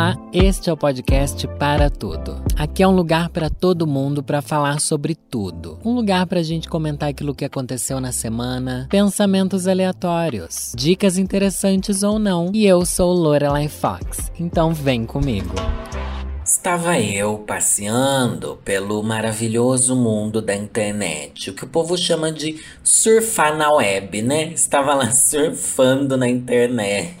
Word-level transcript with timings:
Olá, 0.00 0.16
este 0.32 0.70
é 0.70 0.72
o 0.72 0.78
podcast 0.78 1.46
Para 1.58 1.90
Tudo. 1.90 2.42
Aqui 2.56 2.82
é 2.82 2.88
um 2.88 2.96
lugar 2.96 3.28
para 3.28 3.50
todo 3.50 3.86
mundo 3.86 4.22
para 4.22 4.40
falar 4.40 4.80
sobre 4.80 5.14
tudo. 5.14 5.78
Um 5.84 5.92
lugar 5.92 6.26
para 6.26 6.40
a 6.40 6.42
gente 6.42 6.70
comentar 6.70 7.10
aquilo 7.10 7.34
que 7.34 7.44
aconteceu 7.44 8.00
na 8.00 8.10
semana, 8.10 8.86
pensamentos 8.88 9.68
aleatórios, 9.68 10.72
dicas 10.74 11.18
interessantes 11.18 12.02
ou 12.02 12.18
não. 12.18 12.50
E 12.54 12.64
eu 12.64 12.86
sou 12.86 13.12
Lorelai 13.12 13.68
Fox, 13.68 14.32
então 14.40 14.72
vem 14.72 15.04
comigo. 15.04 15.54
Estava 16.42 16.98
eu 16.98 17.36
passeando 17.36 18.58
pelo 18.64 19.02
maravilhoso 19.02 19.94
mundo 19.94 20.40
da 20.40 20.56
internet, 20.56 21.50
o 21.50 21.54
que 21.54 21.64
o 21.64 21.68
povo 21.68 21.98
chama 21.98 22.32
de 22.32 22.58
surfar 22.82 23.54
na 23.54 23.70
web, 23.70 24.22
né? 24.22 24.44
Estava 24.44 24.94
lá 24.94 25.10
surfando 25.12 26.16
na 26.16 26.26
internet. 26.26 27.19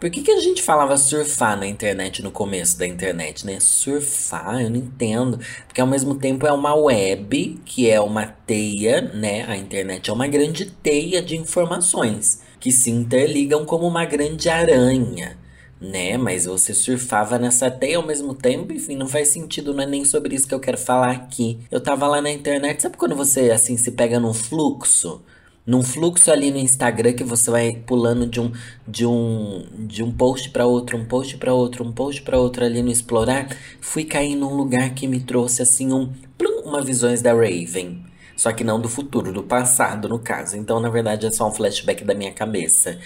Por 0.00 0.10
que, 0.10 0.22
que 0.22 0.30
a 0.30 0.40
gente 0.40 0.62
falava 0.62 0.96
surfar 0.96 1.58
na 1.58 1.66
internet 1.66 2.22
no 2.22 2.30
começo 2.30 2.78
da 2.78 2.86
internet, 2.86 3.44
né? 3.46 3.58
Surfar, 3.60 4.62
eu 4.62 4.70
não 4.70 4.76
entendo. 4.76 5.38
Porque 5.66 5.80
ao 5.80 5.86
mesmo 5.86 6.14
tempo 6.16 6.46
é 6.46 6.52
uma 6.52 6.74
web, 6.74 7.60
que 7.64 7.90
é 7.90 8.00
uma 8.00 8.26
teia, 8.26 9.00
né? 9.00 9.44
A 9.46 9.56
internet 9.56 10.10
é 10.10 10.12
uma 10.12 10.26
grande 10.26 10.66
teia 10.66 11.22
de 11.22 11.36
informações 11.36 12.42
que 12.60 12.72
se 12.72 12.90
interligam 12.90 13.64
como 13.64 13.86
uma 13.86 14.04
grande 14.04 14.48
aranha 14.48 15.36
né? 15.80 16.16
Mas 16.16 16.46
você 16.46 16.74
surfava 16.74 17.38
nessa 17.38 17.70
teia 17.70 17.96
ao 17.96 18.06
mesmo 18.06 18.34
tempo, 18.34 18.72
enfim, 18.72 18.96
não 18.96 19.06
faz 19.08 19.28
sentido, 19.28 19.74
não 19.74 19.82
é 19.82 19.86
nem 19.86 20.04
sobre 20.04 20.34
isso 20.34 20.48
que 20.48 20.54
eu 20.54 20.60
quero 20.60 20.78
falar 20.78 21.10
aqui. 21.10 21.60
Eu 21.70 21.80
tava 21.80 22.06
lá 22.06 22.20
na 22.20 22.30
internet, 22.30 22.82
sabe 22.82 22.96
quando 22.96 23.14
você 23.14 23.50
assim 23.50 23.76
se 23.76 23.92
pega 23.92 24.18
num 24.18 24.34
fluxo? 24.34 25.22
Num 25.66 25.82
fluxo 25.82 26.30
ali 26.30 26.50
no 26.50 26.58
Instagram 26.58 27.14
que 27.14 27.24
você 27.24 27.50
vai 27.50 27.72
pulando 27.86 28.26
de 28.26 28.40
um 28.40 28.52
de 28.86 29.06
um 29.06 29.64
de 29.78 30.02
um 30.02 30.12
post 30.12 30.50
para 30.50 30.66
outro, 30.66 30.96
um 30.96 31.04
post 31.04 31.36
para 31.38 31.54
outro, 31.54 31.84
um 31.84 31.92
post 31.92 32.22
para 32.22 32.38
outro 32.38 32.64
ali 32.64 32.82
no 32.82 32.90
explorar, 32.90 33.48
fui 33.80 34.04
cair 34.04 34.36
num 34.36 34.54
lugar 34.54 34.94
que 34.94 35.06
me 35.06 35.20
trouxe 35.20 35.62
assim 35.62 35.92
um 35.92 36.12
uma 36.64 36.82
visões 36.82 37.22
da 37.22 37.32
Raven. 37.32 38.02
Só 38.36 38.50
que 38.52 38.64
não 38.64 38.80
do 38.80 38.88
futuro, 38.88 39.32
do 39.32 39.44
passado, 39.44 40.08
no 40.08 40.18
caso. 40.18 40.56
Então, 40.56 40.80
na 40.80 40.88
verdade, 40.88 41.26
é 41.26 41.30
só 41.30 41.48
um 41.48 41.52
flashback 41.52 42.02
da 42.04 42.14
minha 42.14 42.32
cabeça. 42.32 42.98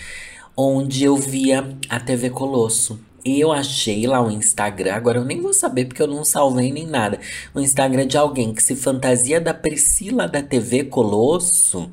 Onde 0.57 1.05
eu 1.05 1.17
via 1.17 1.77
a 1.89 2.01
TV 2.01 2.31
Colosso. 2.31 2.99
E 3.25 3.39
eu 3.39 3.53
achei 3.53 4.07
lá 4.07 4.25
o 4.25 4.31
Instagram, 4.31 4.95
agora 4.95 5.19
eu 5.19 5.25
nem 5.25 5.41
vou 5.41 5.53
saber 5.53 5.85
porque 5.85 6.01
eu 6.01 6.07
não 6.07 6.25
salvei 6.25 6.73
nem 6.73 6.87
nada. 6.87 7.21
O 7.53 7.61
Instagram 7.61 8.07
de 8.07 8.17
alguém 8.17 8.55
que 8.55 8.63
se 8.63 8.75
fantasia 8.75 9.39
da 9.39 9.53
Priscila 9.53 10.27
da 10.27 10.41
TV 10.41 10.85
Colosso 10.85 11.91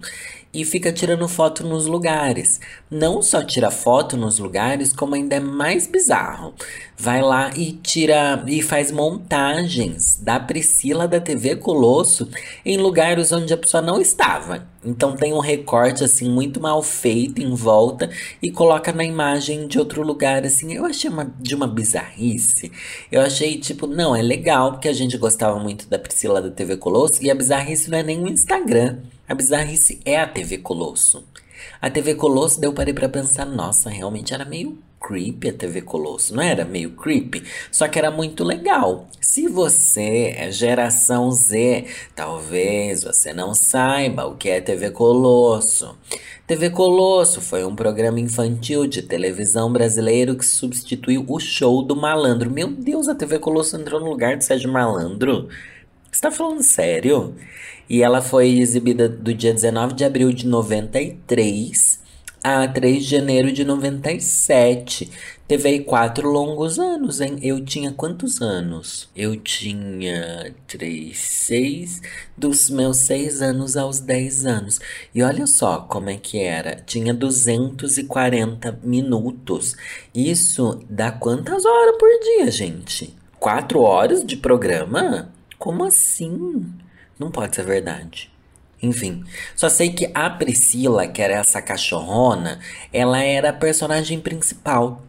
e 0.55 0.63
fica 0.63 0.91
tirando 0.91 1.27
foto 1.27 1.65
nos 1.65 1.85
lugares. 1.85 2.61
Não 2.89 3.21
só 3.21 3.43
tira 3.43 3.69
foto 3.69 4.15
nos 4.15 4.39
lugares, 4.39 4.93
como 4.93 5.13
ainda 5.13 5.35
é 5.35 5.39
mais 5.39 5.85
bizarro. 5.85 6.53
Vai 6.97 7.21
lá 7.21 7.51
e 7.57 7.73
tira 7.73 8.41
e 8.47 8.61
faz 8.61 8.89
montagens 8.89 10.17
da 10.21 10.39
Priscila 10.39 11.07
da 11.07 11.19
TV 11.19 11.57
Colosso 11.57 12.29
em 12.65 12.77
lugares 12.77 13.33
onde 13.33 13.53
a 13.53 13.57
pessoa 13.57 13.81
não 13.81 13.99
estava. 13.99 14.65
Então 14.85 15.15
tem 15.15 15.33
um 15.33 15.39
recorte 15.39 16.05
assim 16.05 16.29
muito 16.29 16.61
mal 16.61 16.81
feito 16.81 17.41
em 17.41 17.53
volta 17.53 18.09
e 18.41 18.49
coloca 18.49 18.93
na 18.93 19.03
imagem 19.03 19.67
de 19.67 19.77
outro 19.77 20.03
lugar 20.03 20.45
assim. 20.45 20.73
Eu 20.73 20.85
achei 20.85 21.09
uma, 21.09 21.33
de 21.37 21.53
uma 21.53 21.67
bizarrice. 21.67 22.71
Eu 23.11 23.19
achei 23.19 23.57
tipo, 23.57 23.87
não, 23.87 24.15
é 24.15 24.21
legal 24.21 24.71
porque 24.71 24.87
a 24.87 24.93
gente 24.93 25.17
gostava 25.17 25.59
muito 25.59 25.89
da 25.89 25.99
Priscila 25.99 26.41
da 26.41 26.49
TV 26.49 26.77
Colosso 26.77 27.21
e 27.21 27.29
a 27.29 27.35
bizarrice 27.35 27.89
não 27.89 27.97
é 27.97 28.03
nem 28.03 28.23
o 28.23 28.27
Instagram. 28.27 28.99
A 29.27 29.33
bizarrice 29.33 29.99
é 30.05 30.19
a 30.19 30.27
TV 30.27 30.59
Colosso. 30.59 31.23
A 31.81 31.89
TV 31.89 32.13
Colosso 32.13 32.61
deu 32.61 32.71
parei 32.71 32.93
para 32.93 33.09
pensar, 33.09 33.43
nossa, 33.43 33.89
realmente 33.89 34.35
era 34.35 34.45
meio 34.45 34.77
creepy 35.01 35.49
a 35.49 35.53
TV 35.53 35.81
Colosso, 35.81 36.35
não 36.35 36.43
era 36.43 36.63
meio 36.63 36.91
creepy? 36.91 37.43
Só 37.71 37.87
que 37.87 37.97
era 37.97 38.11
muito 38.11 38.43
legal. 38.43 39.07
Se 39.19 39.47
você 39.47 40.35
é 40.37 40.51
geração 40.51 41.31
Z, 41.31 41.85
talvez 42.15 43.03
você 43.03 43.33
não 43.33 43.55
saiba 43.55 44.27
o 44.27 44.35
que 44.35 44.47
é 44.47 44.61
TV 44.61 44.91
Colosso. 44.91 45.97
TV 46.45 46.69
Colosso 46.69 47.41
foi 47.41 47.65
um 47.65 47.75
programa 47.75 48.19
infantil 48.19 48.85
de 48.85 49.01
televisão 49.01 49.73
brasileiro 49.73 50.35
que 50.35 50.45
substituiu 50.45 51.25
o 51.27 51.39
show 51.39 51.81
do 51.81 51.95
malandro. 51.95 52.51
Meu 52.51 52.67
Deus, 52.69 53.07
a 53.07 53.15
TV 53.15 53.39
Colosso 53.39 53.75
entrou 53.75 53.99
no 53.99 54.09
lugar 54.09 54.37
de 54.37 54.45
Sérgio 54.45 54.71
Malandro? 54.71 55.49
Você 56.11 56.21
tá 56.21 56.31
falando 56.31 56.63
sério? 56.63 57.35
E 57.89 58.01
ela 58.01 58.21
foi 58.21 58.49
exibida 58.59 59.07
do 59.07 59.33
dia 59.33 59.53
19 59.53 59.93
de 59.93 60.03
abril 60.03 60.31
de 60.31 60.47
93 60.47 62.05
a 62.45 62.67
3 62.67 63.03
de 63.03 63.09
janeiro 63.09 63.51
de 63.51 63.65
97. 63.65 65.09
Teve 65.47 65.67
aí 65.67 65.79
quatro 65.79 66.29
longos 66.29 66.77
anos, 66.77 67.19
hein? 67.19 67.39
Eu 67.41 67.65
tinha 67.65 67.91
quantos 67.91 68.39
anos? 68.39 69.09
Eu 69.15 69.35
tinha 69.35 70.53
3, 70.67 71.17
6, 71.17 72.01
dos 72.37 72.69
meus 72.69 72.97
6 72.97 73.41
anos 73.41 73.75
aos 73.75 73.99
10 73.99 74.45
anos. 74.45 74.79
E 75.13 75.23
olha 75.23 75.47
só 75.47 75.79
como 75.79 76.11
é 76.11 76.17
que 76.17 76.37
era. 76.39 76.75
Tinha 76.75 77.15
240 77.15 78.79
minutos. 78.83 79.75
Isso 80.13 80.79
dá 80.87 81.11
quantas 81.11 81.65
horas 81.65 81.95
por 81.97 82.09
dia, 82.21 82.51
gente? 82.51 83.15
4 83.39 83.81
horas 83.81 84.23
de 84.23 84.37
programa? 84.37 85.33
Como 85.57 85.83
assim? 85.83 86.63
Não 87.19 87.31
pode 87.31 87.55
ser 87.55 87.63
verdade. 87.63 88.31
Enfim, 88.81 89.23
só 89.55 89.69
sei 89.69 89.89
que 89.89 90.11
a 90.13 90.29
Priscila, 90.29 91.07
que 91.07 91.21
era 91.21 91.35
essa 91.35 91.61
cachorrona, 91.61 92.59
ela 92.91 93.23
era 93.23 93.49
a 93.49 93.53
personagem 93.53 94.19
principal. 94.19 95.01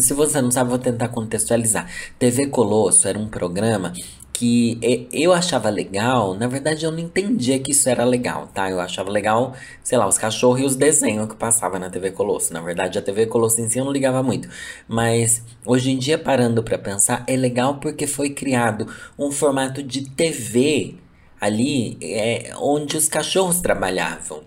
Se 0.00 0.14
você 0.14 0.40
não 0.40 0.50
sabe, 0.50 0.70
vou 0.70 0.78
tentar 0.78 1.08
contextualizar. 1.08 1.88
TV 2.18 2.46
Colosso 2.46 3.06
era 3.06 3.18
um 3.18 3.28
programa 3.28 3.92
que 4.32 5.08
eu 5.12 5.32
achava 5.32 5.70
legal, 5.70 6.34
na 6.34 6.48
verdade 6.48 6.84
eu 6.84 6.90
não 6.90 6.98
entendia 6.98 7.56
que 7.60 7.70
isso 7.70 7.88
era 7.88 8.04
legal, 8.04 8.48
tá? 8.48 8.68
Eu 8.68 8.80
achava 8.80 9.08
legal, 9.08 9.54
sei 9.80 9.96
lá, 9.96 10.08
os 10.08 10.18
cachorros 10.18 10.60
e 10.60 10.64
os 10.64 10.74
desenhos 10.74 11.28
que 11.28 11.36
passava 11.36 11.78
na 11.78 11.88
TV 11.88 12.10
Colosso. 12.10 12.52
Na 12.52 12.60
verdade, 12.60 12.98
a 12.98 13.02
TV 13.02 13.26
Colosso 13.26 13.60
em 13.60 13.70
si 13.70 13.78
eu 13.78 13.84
não 13.84 13.92
ligava 13.92 14.24
muito, 14.24 14.48
mas 14.88 15.40
hoje 15.64 15.92
em 15.92 15.98
dia 15.98 16.18
parando 16.18 16.64
para 16.64 16.76
pensar, 16.76 17.22
é 17.28 17.36
legal 17.36 17.76
porque 17.76 18.08
foi 18.08 18.30
criado 18.30 18.88
um 19.16 19.30
formato 19.30 19.84
de 19.84 20.10
TV 20.10 20.96
ali 21.44 21.98
é, 22.02 22.52
onde 22.58 22.96
os 22.96 23.08
cachorros 23.08 23.60
trabalhavam. 23.60 24.42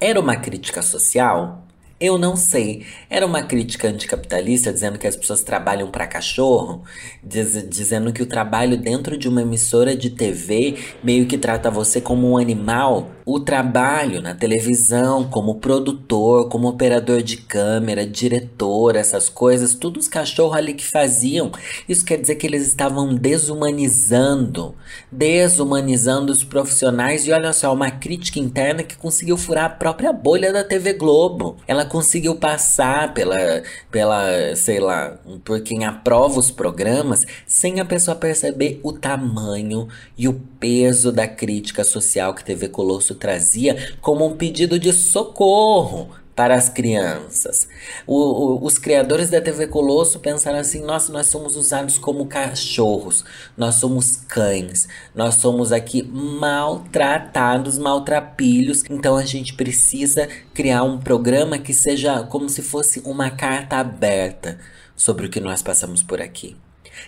Era 0.00 0.20
uma 0.20 0.36
crítica 0.36 0.80
social? 0.80 1.64
Eu 2.00 2.16
não 2.16 2.36
sei. 2.36 2.86
Era 3.10 3.26
uma 3.26 3.42
crítica 3.42 3.88
anticapitalista 3.88 4.72
dizendo 4.72 4.98
que 4.98 5.06
as 5.06 5.16
pessoas 5.16 5.42
trabalham 5.42 5.90
para 5.90 6.06
cachorro, 6.06 6.84
diz, 7.24 7.68
dizendo 7.68 8.12
que 8.12 8.22
o 8.22 8.26
trabalho 8.26 8.76
dentro 8.76 9.18
de 9.18 9.28
uma 9.28 9.42
emissora 9.42 9.96
de 9.96 10.10
TV 10.10 10.76
meio 11.02 11.26
que 11.26 11.36
trata 11.36 11.70
você 11.70 12.00
como 12.00 12.30
um 12.30 12.38
animal. 12.38 13.10
O 13.30 13.38
trabalho 13.38 14.22
na 14.22 14.34
televisão, 14.34 15.28
como 15.28 15.56
produtor, 15.56 16.48
como 16.48 16.66
operador 16.66 17.20
de 17.22 17.36
câmera, 17.36 18.06
diretor, 18.06 18.96
essas 18.96 19.28
coisas, 19.28 19.74
tudo 19.74 20.00
os 20.00 20.08
cachorros 20.08 20.56
ali 20.56 20.72
que 20.72 20.86
faziam. 20.86 21.52
Isso 21.86 22.06
quer 22.06 22.18
dizer 22.18 22.36
que 22.36 22.46
eles 22.46 22.66
estavam 22.66 23.14
desumanizando, 23.14 24.74
desumanizando 25.12 26.32
os 26.32 26.42
profissionais. 26.42 27.26
E 27.26 27.30
olha 27.30 27.52
só, 27.52 27.70
uma 27.70 27.90
crítica 27.90 28.38
interna 28.38 28.82
que 28.82 28.96
conseguiu 28.96 29.36
furar 29.36 29.66
a 29.66 29.68
própria 29.68 30.10
bolha 30.10 30.50
da 30.50 30.64
TV 30.64 30.94
Globo. 30.94 31.58
Ela 31.66 31.84
conseguiu 31.84 32.34
passar 32.36 33.12
pela, 33.12 33.62
pela, 33.90 34.56
sei 34.56 34.80
lá, 34.80 35.18
por 35.44 35.60
quem 35.60 35.84
aprova 35.84 36.40
os 36.40 36.50
programas, 36.50 37.26
sem 37.46 37.78
a 37.78 37.84
pessoa 37.84 38.16
perceber 38.16 38.80
o 38.82 38.90
tamanho 38.90 39.86
e 40.16 40.26
o 40.26 40.40
peso 40.58 41.12
da 41.12 41.28
crítica 41.28 41.84
social 41.84 42.32
que 42.32 42.42
TV 42.42 42.70
Colosso 42.70 43.17
trazia 43.18 43.94
como 44.00 44.24
um 44.26 44.36
pedido 44.36 44.78
de 44.78 44.92
socorro 44.92 46.10
para 46.38 46.54
as 46.54 46.68
crianças. 46.68 47.66
O, 48.06 48.14
o, 48.14 48.64
os 48.64 48.78
criadores 48.78 49.28
da 49.28 49.40
TV 49.40 49.66
Colosso 49.66 50.20
pensaram 50.20 50.60
assim: 50.60 50.80
nossa, 50.84 51.12
nós 51.12 51.26
somos 51.26 51.56
usados 51.56 51.98
como 51.98 52.26
cachorros, 52.26 53.24
nós 53.56 53.74
somos 53.74 54.12
cães, 54.12 54.86
nós 55.12 55.34
somos 55.34 55.72
aqui 55.72 56.00
maltratados, 56.00 57.76
maltrapilhos, 57.76 58.84
então 58.88 59.16
a 59.16 59.24
gente 59.24 59.54
precisa 59.54 60.28
criar 60.54 60.84
um 60.84 60.98
programa 60.98 61.58
que 61.58 61.74
seja 61.74 62.22
como 62.22 62.48
se 62.48 62.62
fosse 62.62 63.00
uma 63.00 63.30
carta 63.30 63.76
aberta 63.78 64.60
sobre 64.94 65.26
o 65.26 65.30
que 65.30 65.40
nós 65.40 65.60
passamos 65.60 66.04
por 66.04 66.22
aqui 66.22 66.56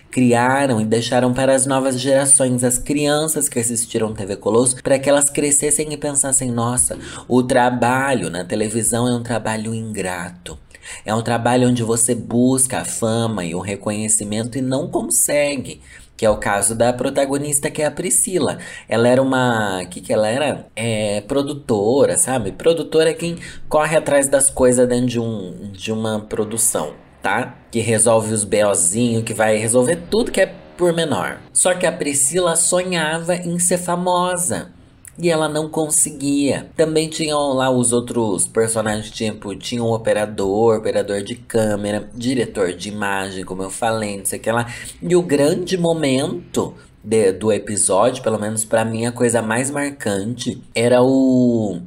criaram 0.09 0.81
e 0.81 0.85
deixaram 0.85 1.33
para 1.33 1.55
as 1.55 1.65
novas 1.65 1.99
gerações, 1.99 2.63
as 2.63 2.77
crianças 2.77 3.47
que 3.47 3.59
assistiram 3.59 4.13
TV 4.13 4.35
Colosso, 4.35 4.81
para 4.83 4.99
que 4.99 5.09
elas 5.09 5.29
crescessem 5.29 5.91
e 5.93 5.97
pensassem: 5.97 6.51
nossa, 6.51 6.97
o 7.27 7.41
trabalho 7.41 8.29
na 8.29 8.43
televisão 8.43 9.07
é 9.07 9.13
um 9.13 9.23
trabalho 9.23 9.73
ingrato. 9.73 10.57
É 11.05 11.13
um 11.13 11.21
trabalho 11.21 11.69
onde 11.69 11.83
você 11.83 12.13
busca 12.13 12.79
a 12.79 12.85
fama 12.85 13.45
e 13.45 13.55
o 13.55 13.59
reconhecimento 13.59 14.57
e 14.57 14.61
não 14.61 14.87
consegue. 14.87 15.81
Que 16.17 16.25
é 16.25 16.29
o 16.29 16.37
caso 16.37 16.75
da 16.75 16.93
protagonista, 16.93 17.71
que 17.71 17.81
é 17.81 17.85
a 17.85 17.91
Priscila. 17.91 18.59
Ela 18.87 19.07
era 19.07 19.21
uma. 19.21 19.81
O 19.81 19.87
que, 19.89 20.01
que 20.01 20.13
ela 20.13 20.27
era? 20.27 20.67
É, 20.75 21.21
produtora, 21.21 22.15
sabe? 22.17 22.51
Produtora 22.51 23.09
é 23.09 23.13
quem 23.13 23.37
corre 23.67 23.97
atrás 23.97 24.27
das 24.27 24.49
coisas 24.49 24.87
dentro 24.87 25.07
de, 25.07 25.19
um, 25.19 25.71
de 25.71 25.91
uma 25.91 26.19
produção. 26.19 26.93
Tá? 27.21 27.55
Que 27.69 27.79
resolve 27.79 28.33
os 28.33 28.43
BOzinhos, 28.43 29.23
que 29.23 29.33
vai 29.33 29.57
resolver 29.57 29.97
tudo 30.09 30.31
que 30.31 30.41
é 30.41 30.53
por 30.77 30.93
menor. 30.93 31.39
Só 31.53 31.73
que 31.75 31.85
a 31.85 31.91
Priscila 31.91 32.55
sonhava 32.55 33.35
em 33.35 33.59
ser 33.59 33.77
famosa. 33.77 34.71
E 35.19 35.29
ela 35.29 35.47
não 35.47 35.69
conseguia. 35.69 36.69
Também 36.75 37.07
tinham 37.07 37.53
lá 37.53 37.69
os 37.69 37.93
outros 37.93 38.47
personagens, 38.47 39.11
tipo, 39.11 39.55
tinha 39.55 39.83
um 39.83 39.91
operador, 39.91 40.77
operador 40.77 41.21
de 41.21 41.35
câmera, 41.35 42.09
diretor 42.15 42.73
de 42.73 42.89
imagem, 42.89 43.45
como 43.45 43.61
eu 43.61 43.69
falei, 43.69 44.17
não 44.17 44.25
sei 44.25 44.39
o 44.39 44.41
que 44.41 44.51
lá. 44.51 44.67
E 45.01 45.15
o 45.15 45.21
grande 45.21 45.77
momento 45.77 46.73
de, 47.03 47.31
do 47.31 47.51
episódio, 47.51 48.23
pelo 48.23 48.39
menos 48.39 48.63
para 48.63 48.85
mim, 48.85 49.05
a 49.05 49.11
coisa 49.11 49.41
mais 49.41 49.69
marcante 49.69 50.61
era 50.73 51.03
o. 51.03 51.79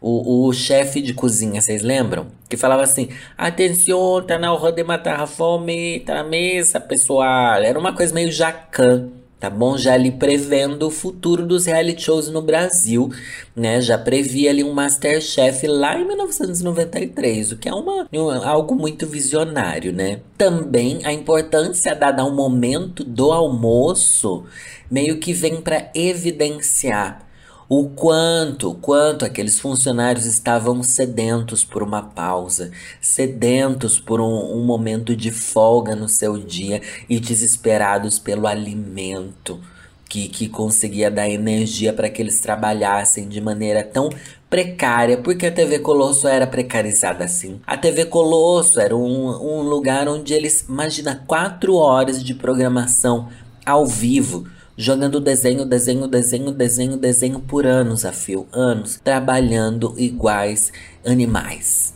O, 0.00 0.46
o 0.46 0.52
chefe 0.52 1.02
de 1.02 1.12
cozinha, 1.12 1.60
vocês 1.60 1.82
lembram? 1.82 2.28
Que 2.48 2.56
falava 2.56 2.82
assim: 2.82 3.08
Atenção, 3.36 4.22
tá 4.22 4.38
na 4.38 4.52
hora 4.52 4.72
de 4.72 4.82
matar 4.82 5.20
a 5.20 5.26
fome, 5.26 6.00
tá 6.00 6.14
na 6.14 6.24
mesa, 6.24 6.80
pessoal. 6.80 7.62
Era 7.62 7.78
uma 7.78 7.94
coisa 7.94 8.14
meio 8.14 8.32
jacan 8.32 9.10
tá 9.40 9.48
bom? 9.48 9.78
Já 9.78 9.94
ali 9.94 10.10
prevendo 10.10 10.86
o 10.86 10.90
futuro 10.90 11.46
dos 11.46 11.64
reality 11.64 12.02
shows 12.02 12.28
no 12.28 12.42
Brasil, 12.42 13.10
né? 13.56 13.80
Já 13.80 13.96
previa 13.96 14.50
ali 14.50 14.62
um 14.62 14.74
Masterchef 14.74 15.66
lá 15.66 15.98
em 15.98 16.06
1993, 16.06 17.52
o 17.52 17.56
que 17.56 17.66
é 17.66 17.72
uma, 17.72 18.06
algo 18.44 18.74
muito 18.74 19.06
visionário, 19.06 19.94
né? 19.94 20.20
Também 20.36 21.00
a 21.04 21.12
importância 21.12 21.94
dada 21.94 22.20
ao 22.20 22.30
momento 22.30 23.02
do 23.02 23.32
almoço 23.32 24.44
meio 24.90 25.18
que 25.18 25.32
vem 25.32 25.62
para 25.62 25.90
evidenciar 25.94 27.29
o 27.72 27.88
quanto, 27.88 28.74
quanto 28.74 29.24
aqueles 29.24 29.60
funcionários 29.60 30.26
estavam 30.26 30.82
sedentos 30.82 31.62
por 31.62 31.84
uma 31.84 32.02
pausa, 32.02 32.72
sedentos 33.00 33.96
por 33.96 34.20
um, 34.20 34.56
um 34.56 34.64
momento 34.64 35.14
de 35.14 35.30
folga 35.30 35.94
no 35.94 36.08
seu 36.08 36.36
dia 36.36 36.82
e 37.08 37.20
desesperados 37.20 38.18
pelo 38.18 38.48
alimento 38.48 39.60
que, 40.08 40.26
que 40.26 40.48
conseguia 40.48 41.08
dar 41.12 41.30
energia 41.30 41.92
para 41.92 42.10
que 42.10 42.20
eles 42.20 42.40
trabalhassem 42.40 43.28
de 43.28 43.40
maneira 43.40 43.84
tão 43.84 44.10
precária, 44.50 45.18
porque 45.18 45.46
a 45.46 45.52
TV 45.52 45.78
Colosso 45.78 46.26
era 46.26 46.48
precarizada 46.48 47.24
assim. 47.24 47.60
A 47.64 47.76
TV 47.76 48.04
Colosso 48.06 48.80
era 48.80 48.96
um, 48.96 49.28
um 49.28 49.62
lugar 49.62 50.08
onde 50.08 50.34
eles, 50.34 50.64
imagina, 50.68 51.22
quatro 51.24 51.76
horas 51.76 52.24
de 52.24 52.34
programação 52.34 53.28
ao 53.64 53.86
vivo 53.86 54.44
jogando 54.80 55.20
desenho, 55.20 55.66
desenho, 55.66 56.08
desenho, 56.08 56.50
desenho, 56.52 56.96
desenho 56.96 57.40
por 57.40 57.66
anos 57.66 58.06
a 58.06 58.12
fio, 58.12 58.48
anos, 58.50 58.98
trabalhando 59.04 59.94
iguais 59.98 60.72
animais. 61.04 61.92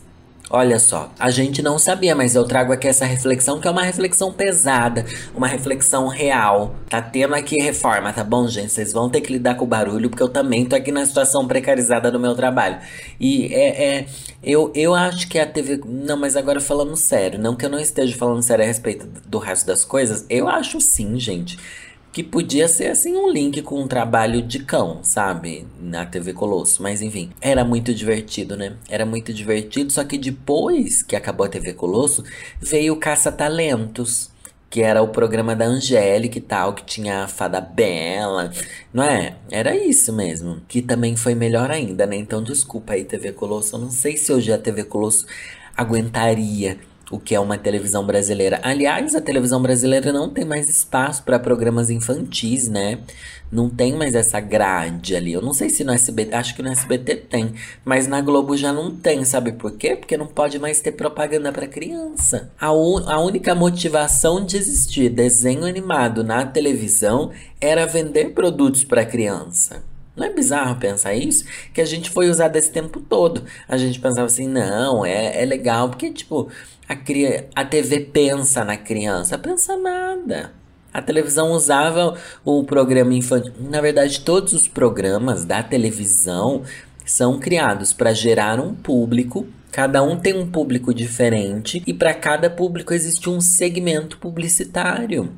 Olha 0.51 0.77
só, 0.77 1.11
a 1.17 1.31
gente 1.31 1.63
não 1.63 1.79
sabia, 1.79 2.15
mas 2.15 2.35
eu 2.35 2.43
trago 2.45 2.71
aqui 2.71 2.87
essa 2.87 3.03
reflexão 3.03 3.59
que 3.59 3.67
é 3.67 3.71
uma 3.71 3.81
reflexão 3.81 4.31
pesada, 4.31 5.03
uma 5.33 5.47
reflexão 5.47 6.07
real. 6.07 6.75
Tá 6.87 7.01
tendo 7.01 7.33
aqui 7.33 7.57
reforma, 7.57 8.13
tá 8.13 8.23
bom, 8.23 8.47
gente? 8.47 8.71
Vocês 8.71 8.93
vão 8.93 9.09
ter 9.09 9.21
que 9.21 9.33
lidar 9.33 9.55
com 9.55 9.65
o 9.65 9.67
barulho, 9.67 10.07
porque 10.07 10.21
eu 10.21 10.29
também 10.29 10.63
tô 10.63 10.75
aqui 10.75 10.91
na 10.91 11.03
situação 11.07 11.47
precarizada 11.47 12.11
do 12.11 12.19
meu 12.19 12.35
trabalho. 12.35 12.77
E 13.19 13.51
é, 13.51 13.83
é 13.83 14.05
eu, 14.43 14.71
eu 14.75 14.93
acho 14.93 15.27
que 15.27 15.39
a 15.39 15.47
TV. 15.47 15.81
Não, 15.83 16.17
mas 16.17 16.37
agora 16.37 16.61
falando 16.61 16.95
sério, 16.95 17.39
não 17.39 17.55
que 17.55 17.65
eu 17.65 17.69
não 17.69 17.79
esteja 17.79 18.15
falando 18.15 18.43
sério 18.43 18.63
a 18.63 18.67
respeito 18.67 19.07
do 19.25 19.39
resto 19.39 19.65
das 19.65 19.83
coisas, 19.83 20.23
eu 20.29 20.47
acho 20.47 20.79
sim, 20.79 21.19
gente 21.19 21.57
que 22.15 22.23
podia 22.23 22.69
ser 22.69 22.87
assim 22.87 23.13
um 23.13 23.29
link 23.29 23.61
com 23.61 23.81
um 23.81 23.89
trabalho 23.89 24.41
de 24.41 24.59
cão, 24.59 24.99
sabe? 25.03 25.67
Na 25.77 26.05
TV 26.05 26.31
Colosso. 26.31 26.81
Mas 26.81 27.01
enfim, 27.01 27.29
era 27.41 27.65
muito 27.65 27.93
divertido, 27.93 28.55
né? 28.55 28.77
Era 28.87 29.05
muito 29.05 29.33
divertido, 29.33 29.91
só 29.91 30.01
que 30.01 30.17
depois 30.17 31.03
que 31.03 31.13
acabou 31.13 31.45
a 31.45 31.49
TV 31.49 31.73
Colosso, 31.73 32.23
veio 32.57 32.93
o 32.93 32.97
Caça 32.97 33.33
Talentos. 33.33 34.31
Que 34.69 34.81
era 34.81 35.01
o 35.01 35.09
programa 35.09 35.55
da 35.57 35.65
Angélica 35.65 36.37
e 36.37 36.41
tal, 36.41 36.73
que 36.73 36.85
tinha 36.85 37.23
a 37.23 37.27
Fada 37.27 37.59
Bela, 37.59 38.51
não 38.93 39.03
é? 39.03 39.35
Era 39.51 39.75
isso 39.75 40.13
mesmo. 40.13 40.61
Que 40.69 40.81
também 40.81 41.17
foi 41.17 41.35
melhor 41.35 41.69
ainda, 41.69 42.05
né? 42.05 42.15
Então 42.15 42.41
desculpa 42.41 42.93
aí, 42.93 43.03
TV 43.03 43.33
Colosso. 43.33 43.75
Eu 43.75 43.79
não 43.79 43.91
sei 43.91 44.15
se 44.15 44.31
hoje 44.31 44.53
a 44.53 44.57
TV 44.57 44.85
Colosso 44.85 45.25
aguentaria 45.75 46.77
o 47.15 47.19
que 47.19 47.33
é 47.33 47.39
uma 47.39 47.57
televisão 47.57 48.05
brasileira. 48.05 48.59
Aliás, 48.61 49.15
a 49.15 49.21
televisão 49.21 49.61
brasileira 49.61 50.11
não 50.11 50.29
tem 50.29 50.43
mais 50.43 50.69
espaço 50.69 51.23
para 51.23 51.39
programas 51.39 51.89
infantis, 51.89 52.67
né? 52.67 52.99
Não 53.51 53.69
tem 53.69 53.93
mais 53.93 54.15
essa 54.15 54.39
grade 54.39 55.15
ali. 55.15 55.31
Eu 55.31 55.41
não 55.41 55.53
sei 55.53 55.69
se 55.69 55.83
no 55.83 55.93
SBT, 55.93 56.35
acho 56.35 56.55
que 56.55 56.61
no 56.61 56.69
SBT 56.69 57.15
tem, 57.15 57.53
mas 57.85 58.05
na 58.05 58.19
Globo 58.19 58.57
já 58.57 58.73
não 58.73 58.93
tem, 58.93 59.23
sabe 59.23 59.53
por 59.53 59.71
quê? 59.73 59.95
Porque 59.95 60.17
não 60.17 60.27
pode 60.27 60.59
mais 60.59 60.81
ter 60.81 60.91
propaganda 60.91 61.51
para 61.51 61.67
criança. 61.67 62.51
A, 62.59 62.67
a 62.67 63.19
única 63.19 63.55
motivação 63.55 64.43
de 64.43 64.57
existir 64.57 65.09
desenho 65.09 65.65
animado 65.65 66.23
na 66.23 66.45
televisão 66.45 67.31
era 67.61 67.85
vender 67.85 68.31
produtos 68.31 68.83
para 68.83 69.05
criança. 69.05 69.94
Não 70.15 70.25
é 70.25 70.33
bizarro 70.33 70.79
pensar 70.79 71.13
isso? 71.13 71.45
Que 71.73 71.81
a 71.81 71.85
gente 71.85 72.09
foi 72.09 72.29
usado 72.29 72.55
esse 72.55 72.71
tempo 72.71 72.99
todo. 73.01 73.43
A 73.67 73.77
gente 73.77 73.99
pensava 73.99 74.25
assim, 74.25 74.47
não, 74.47 75.05
é, 75.05 75.41
é 75.41 75.45
legal, 75.45 75.89
porque, 75.89 76.11
tipo, 76.11 76.49
a, 76.87 76.95
a 77.61 77.65
TV 77.65 77.99
pensa 77.99 78.63
na 78.63 78.77
criança. 78.77 79.37
Pensa 79.37 79.75
nada. 79.75 80.53
A 80.93 81.01
televisão 81.01 81.51
usava 81.51 82.17
o 82.45 82.63
programa 82.63 83.13
infantil. 83.13 83.51
Na 83.59 83.81
verdade, 83.81 84.21
todos 84.21 84.53
os 84.53 84.67
programas 84.67 85.43
da 85.43 85.61
televisão 85.61 86.63
são 87.05 87.37
criados 87.37 87.91
para 87.91 88.13
gerar 88.13 88.61
um 88.61 88.73
público. 88.73 89.45
Cada 89.71 90.01
um 90.01 90.17
tem 90.17 90.33
um 90.33 90.49
público 90.49 90.93
diferente 90.93 91.83
e 91.85 91.93
para 91.93 92.13
cada 92.13 92.49
público 92.49 92.93
existe 92.93 93.29
um 93.29 93.41
segmento 93.41 94.17
publicitário 94.19 95.33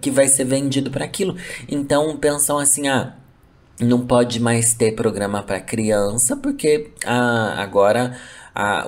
que 0.00 0.10
vai 0.10 0.26
ser 0.26 0.44
vendido 0.44 0.90
para 0.90 1.04
aquilo. 1.04 1.36
Então 1.68 2.16
pensam 2.16 2.58
assim, 2.58 2.88
ah, 2.88 3.14
não 3.80 4.06
pode 4.06 4.40
mais 4.40 4.74
ter 4.74 4.92
programa 4.92 5.42
para 5.42 5.60
criança 5.60 6.36
porque 6.36 6.90
ah, 7.04 7.54
agora 7.58 8.16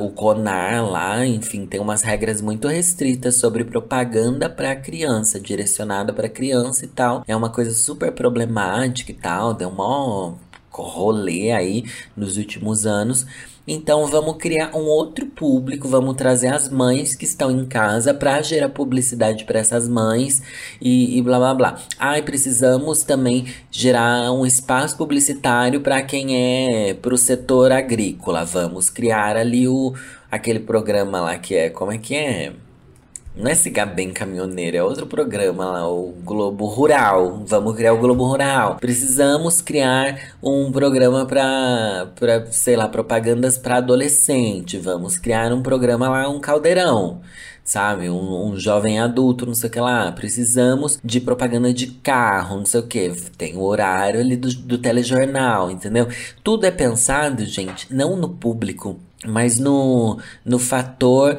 o 0.00 0.08
CONAR 0.10 0.82
lá, 0.84 1.26
enfim, 1.26 1.66
tem 1.66 1.78
umas 1.78 2.02
regras 2.02 2.40
muito 2.40 2.66
restritas 2.68 3.38
sobre 3.38 3.64
propaganda 3.64 4.48
para 4.48 4.74
criança, 4.74 5.38
direcionada 5.38 6.12
para 6.12 6.28
criança 6.28 6.86
e 6.86 6.88
tal. 6.88 7.22
É 7.28 7.36
uma 7.36 7.50
coisa 7.50 7.72
super 7.72 8.10
problemática 8.12 9.12
e 9.12 9.14
tal, 9.14 9.52
deu 9.52 9.68
um 9.68 10.36
rolê 10.72 11.50
aí 11.50 11.84
nos 12.16 12.38
últimos 12.38 12.86
anos. 12.86 13.26
Então 13.70 14.06
vamos 14.06 14.38
criar 14.38 14.74
um 14.74 14.86
outro 14.86 15.26
público, 15.26 15.86
vamos 15.86 16.16
trazer 16.16 16.48
as 16.48 16.70
mães 16.70 17.14
que 17.14 17.26
estão 17.26 17.50
em 17.50 17.66
casa 17.66 18.14
para 18.14 18.40
gerar 18.40 18.70
publicidade 18.70 19.44
para 19.44 19.58
essas 19.58 19.86
mães 19.86 20.40
e, 20.80 21.18
e, 21.18 21.22
blá 21.22 21.38
blá 21.38 21.54
blá. 21.54 21.78
Ah, 21.98 22.18
e 22.18 22.22
precisamos 22.22 23.02
também 23.02 23.46
gerar 23.70 24.32
um 24.32 24.46
espaço 24.46 24.96
publicitário 24.96 25.82
para 25.82 26.00
quem 26.00 26.88
é 26.88 26.94
para 26.94 27.12
o 27.12 27.18
setor 27.18 27.70
agrícola. 27.70 28.42
Vamos 28.42 28.88
criar 28.88 29.36
ali 29.36 29.68
o 29.68 29.92
aquele 30.30 30.60
programa 30.60 31.20
lá 31.20 31.36
que 31.38 31.54
é 31.54 31.68
como 31.68 31.92
é 31.92 31.98
que 31.98 32.14
é? 32.14 32.52
Não 33.38 33.48
é 33.48 33.54
Siga 33.54 33.86
Bem 33.86 34.12
Caminhoneiro, 34.12 34.76
é 34.76 34.82
outro 34.82 35.06
programa 35.06 35.64
lá, 35.64 35.88
o 35.88 36.12
Globo 36.24 36.66
Rural. 36.66 37.44
Vamos 37.46 37.76
criar 37.76 37.92
o 37.92 37.98
Globo 37.98 38.24
Rural. 38.24 38.78
Precisamos 38.80 39.60
criar 39.60 40.34
um 40.42 40.72
programa 40.72 41.24
para, 41.24 42.10
para 42.18 42.50
sei 42.50 42.74
lá, 42.74 42.88
propagandas 42.88 43.56
para 43.56 43.76
adolescente. 43.76 44.76
Vamos 44.76 45.16
criar 45.18 45.52
um 45.52 45.62
programa 45.62 46.08
lá, 46.08 46.28
um 46.28 46.40
caldeirão 46.40 47.20
sabe? 47.62 48.08
Um, 48.08 48.46
um, 48.46 48.56
jovem 48.58 48.98
adulto, 48.98 49.44
não 49.44 49.54
sei 49.54 49.68
o 49.68 49.72
que 49.72 49.78
lá. 49.78 50.10
Precisamos 50.10 50.98
de 51.04 51.20
propaganda 51.20 51.72
de 51.72 51.86
carro, 51.86 52.56
não 52.56 52.64
sei 52.64 52.80
o 52.80 52.86
que. 52.86 53.12
Tem 53.36 53.56
o 53.56 53.62
horário 53.62 54.20
ali 54.20 54.36
do, 54.36 54.48
do 54.48 54.78
telejornal, 54.78 55.70
entendeu? 55.70 56.08
Tudo 56.42 56.64
é 56.64 56.70
pensado, 56.70 57.44
gente, 57.44 57.92
não 57.94 58.16
no 58.16 58.30
público, 58.30 58.98
mas 59.26 59.58
no, 59.58 60.18
no 60.44 60.58
fator 60.58 61.38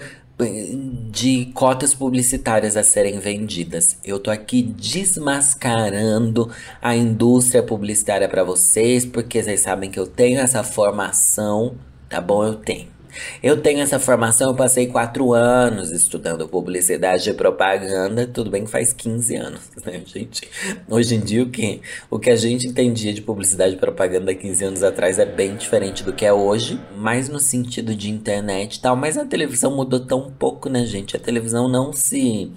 de 1.11 1.51
cotas 1.53 1.93
publicitárias 1.93 2.77
a 2.77 2.83
serem 2.83 3.19
vendidas. 3.19 3.97
Eu 4.03 4.19
tô 4.19 4.31
aqui 4.31 4.61
desmascarando 4.61 6.49
a 6.81 6.95
indústria 6.95 7.61
publicitária 7.61 8.29
para 8.29 8.43
vocês, 8.43 9.05
porque 9.05 9.43
vocês 9.43 9.61
sabem 9.61 9.89
que 9.89 9.99
eu 9.99 10.07
tenho 10.07 10.39
essa 10.39 10.63
formação, 10.63 11.75
tá 12.07 12.21
bom? 12.21 12.43
Eu 12.43 12.55
tenho. 12.55 12.98
Eu 13.41 13.61
tenho 13.61 13.79
essa 13.79 13.99
formação, 13.99 14.49
eu 14.49 14.55
passei 14.55 14.87
quatro 14.87 15.33
anos 15.33 15.91
estudando 15.91 16.47
publicidade 16.47 17.29
e 17.29 17.33
propaganda. 17.33 18.27
Tudo 18.27 18.49
bem 18.49 18.65
que 18.65 18.71
faz 18.71 18.93
15 18.93 19.35
anos, 19.35 19.61
né, 19.85 20.01
gente? 20.05 20.47
Hoje 20.87 21.15
em 21.15 21.19
dia, 21.19 21.43
o 21.43 21.49
que, 21.49 21.81
o 22.09 22.19
que 22.19 22.29
a 22.29 22.35
gente 22.35 22.67
entendia 22.67 23.13
de 23.13 23.21
publicidade 23.21 23.75
e 23.75 23.77
propaganda 23.77 24.33
15 24.33 24.63
anos 24.63 24.83
atrás 24.83 25.19
é 25.19 25.25
bem 25.25 25.55
diferente 25.55 26.03
do 26.03 26.13
que 26.13 26.25
é 26.25 26.33
hoje, 26.33 26.79
mais 26.97 27.29
no 27.29 27.39
sentido 27.39 27.95
de 27.95 28.09
internet 28.09 28.75
e 28.75 28.81
tal. 28.81 28.95
Mas 28.95 29.17
a 29.17 29.25
televisão 29.25 29.75
mudou 29.75 29.99
tão 29.99 30.31
pouco, 30.31 30.69
né, 30.69 30.85
gente? 30.85 31.15
A 31.15 31.19
televisão 31.19 31.67
não 31.67 31.93
se 31.93 32.51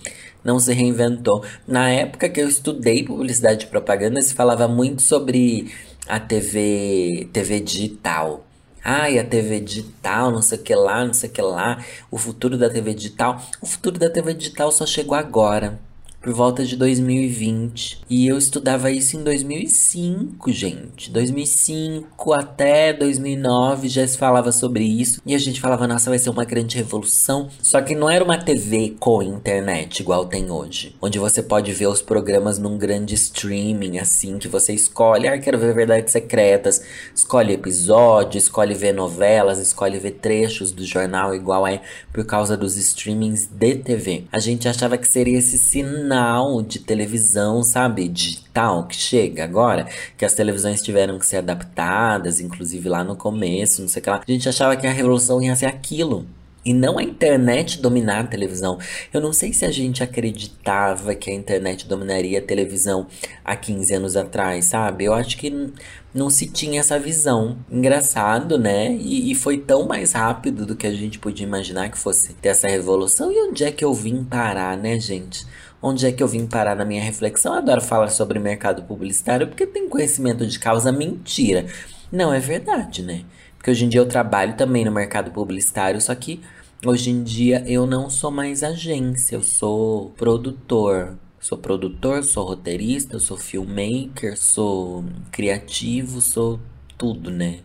não 0.45 0.59
se 0.59 0.73
reinventou. 0.73 1.45
Na 1.67 1.89
época 1.89 2.29
que 2.29 2.41
eu 2.41 2.49
estudei 2.49 3.05
publicidade 3.05 3.65
e 3.65 3.69
propaganda, 3.69 4.21
se 4.21 4.35
falava 4.35 4.67
muito 4.67 5.01
sobre 5.01 5.73
a 6.09 6.19
TV, 6.19 7.29
TV 7.33 7.61
digital 7.61 8.45
Ai, 8.85 9.19
a 9.19 9.25
TV 9.25 9.61
digital, 9.61 10.31
não 10.31 10.43
sei 10.43 10.59
o 10.59 10.63
que 10.63 10.75
lá, 10.75 11.05
não 11.05 11.15
sei 11.15 11.31
o 11.31 11.33
que 11.33 11.43
lá, 11.43 11.85
o 12.11 12.19
futuro 12.19 12.59
da 12.59 12.69
TV 12.69 12.95
digital. 12.95 13.41
O 13.61 13.67
futuro 13.67 13.99
da 13.99 14.11
TV 14.11 14.35
digital 14.35 14.73
só 14.73 14.85
chegou 14.85 15.17
agora 15.17 15.79
por 16.23 16.33
volta 16.33 16.65
de 16.65 16.77
2020. 16.77 18.03
E 18.09 18.29
eu 18.29 18.39
estudava 18.39 18.91
isso 18.91 19.17
em 19.17 19.25
2005, 19.25 20.53
gente. 20.53 21.11
2005 21.11 22.33
até 22.33 22.93
2009 22.93 23.89
já 23.89 24.07
se 24.07 24.17
falava 24.17 24.53
sobre 24.53 24.85
isso. 24.85 25.21
E 25.27 25.35
a 25.35 25.39
gente 25.39 25.61
falava, 25.61 25.89
nossa, 25.89 26.09
vai 26.09 26.19
ser 26.19 26.31
uma 26.31 26.45
grande 26.45 26.77
revolução. 26.77 27.49
Só 27.61 27.81
que 27.83 27.95
não 27.95 28.09
era 28.09 28.25
uma 28.25 28.39
TV 28.39 28.95
com 29.01 29.23
internet 29.23 30.01
igual 30.01 30.25
tem 30.27 30.51
hoje. 30.51 30.95
Onde 31.03 31.19
você 31.19 31.43
pode 31.43 31.73
ver 31.73 31.89
os 31.89 32.01
programas 32.01 32.59
num 32.59 32.79
grande 32.79 33.15
streaming, 33.15 33.99
assim, 33.99 34.39
que 34.39 34.47
você 34.47 34.73
escolhe. 34.73 35.27
Ah, 35.27 35.39
quero 35.39 35.59
ver 35.59 35.75
Verdades 35.75 36.13
Secretas. 36.13 36.83
Escolhe 37.15 37.55
episódio, 37.55 38.39
escolhe 38.39 38.75
ver 38.75 38.93
novelas, 38.93 39.59
escolhe 39.59 39.99
ver 39.99 40.13
trechos 40.13 40.71
do 40.71 40.85
jornal, 40.85 41.35
igual 41.35 41.67
é 41.67 41.81
por 42.13 42.25
causa 42.25 42.57
dos 42.57 42.77
streamings 42.77 43.47
de 43.47 43.75
TV. 43.77 44.25
A 44.31 44.39
gente 44.39 44.69
achava 44.69 44.97
que 44.97 45.09
seria 45.09 45.39
esse 45.39 45.59
sinal 45.59 46.12
canal 46.13 46.61
de 46.61 46.79
televisão, 46.79 47.63
sabe, 47.63 48.07
digital 48.07 48.87
que 48.87 48.95
chega 48.95 49.45
agora, 49.45 49.89
que 50.19 50.27
as 50.27 50.35
televisões 50.35 50.83
tiveram 50.83 51.19
que 51.19 51.25
ser 51.25 51.39
adaptadas, 51.39 52.39
inclusive 52.39 52.87
lá 52.87 53.03
no 53.03 53.17
começo, 53.17 53.81
não 53.81 53.89
sei 53.89 54.01
o 54.01 54.03
que 54.03 54.11
lá. 54.11 54.21
A 54.27 54.31
gente 54.31 54.47
achava 54.47 54.77
que 54.77 54.87
a 54.87 54.93
revolução 54.93 55.41
ia 55.43 55.57
ser 55.57 55.67
aquilo. 55.67 56.27
E 56.65 56.73
não 56.73 56.97
a 56.97 57.03
internet 57.03 57.81
dominar 57.81 58.21
a 58.21 58.27
televisão. 58.27 58.79
Eu 59.13 59.21
não 59.21 59.33
sei 59.33 59.53
se 59.53 59.65
a 59.65 59.71
gente 59.73 60.01
acreditava 60.01 61.13
que 61.15 61.29
a 61.29 61.35
internet 61.35 61.89
dominaria 61.89 62.39
a 62.39 62.43
televisão 62.43 63.07
há 63.45 63.57
15 63.57 63.95
anos 63.95 64.17
atrás, 64.17 64.67
sabe? 64.67 65.07
Eu 65.07 65.15
acho 65.15 65.37
que 65.39 65.73
não 66.15 66.31
se 66.31 66.47
tinha 66.47 66.79
essa 66.79 67.01
visão. 67.01 67.57
Engraçado, 67.69 68.59
né? 68.59 68.93
E, 68.93 69.33
e, 69.33 69.35
foi 69.35 69.59
tão 69.59 69.89
mais 69.89 70.13
rápido 70.13 70.65
do 70.65 70.77
que 70.77 70.87
a 70.87 70.93
gente 70.93 71.19
podia 71.19 71.47
imaginar 71.47 71.89
que 71.89 71.99
fosse 71.99 72.33
ter 72.35 72.51
essa 72.51 72.69
revolução. 72.69 73.33
E 73.33 73.49
onde 73.49 73.65
é 73.65 73.73
que 73.73 73.85
eu 73.85 73.93
vim 73.93 74.23
parar, 74.23 74.77
né, 74.77 75.01
gente? 75.01 75.45
Onde 75.85 76.07
é 76.07 76.13
que 76.13 76.23
eu 76.23 76.29
vim 76.29 76.47
parar 76.47 76.77
na 76.77 76.85
minha 76.85 77.03
reflexão? 77.03 77.55
Eu 77.55 77.59
adoro 77.59 77.81
falar 77.81 78.09
sobre 78.09 78.39
mercado 78.39 78.85
publicitário 78.85 79.49
porque 79.49 79.67
tem 79.67 79.89
conhecimento 79.89 80.47
de 80.47 80.57
causa 80.57 80.93
mentira. 80.93 81.67
Não, 82.13 82.33
é 82.33 82.39
verdade, 82.39 83.03
né? 83.03 83.25
Porque 83.57 83.73
hoje 83.73 83.85
em 83.85 83.89
dia 83.89 84.01
eu 84.01 84.07
trabalho 84.07 84.57
também 84.57 84.85
no 84.85 84.93
mercado 84.93 85.33
publicitário, 85.33 86.01
só 86.01 86.15
que 86.15 86.41
hoje 86.87 87.11
em 87.11 87.25
dia 87.25 87.65
eu 87.67 87.85
não 87.85 88.09
sou 88.09 88.31
mais 88.31 88.63
agência, 88.63 89.35
eu 89.35 89.43
sou 89.43 90.11
produtor. 90.11 91.19
Sou 91.41 91.59
produtor, 91.59 92.23
sou 92.23 92.47
roteirista, 92.47 93.19
sou 93.19 93.37
filmmaker, 93.37 94.39
sou 94.39 95.05
criativo, 95.33 96.21
sou 96.21 96.61
tudo, 96.97 97.29
né? 97.29 97.59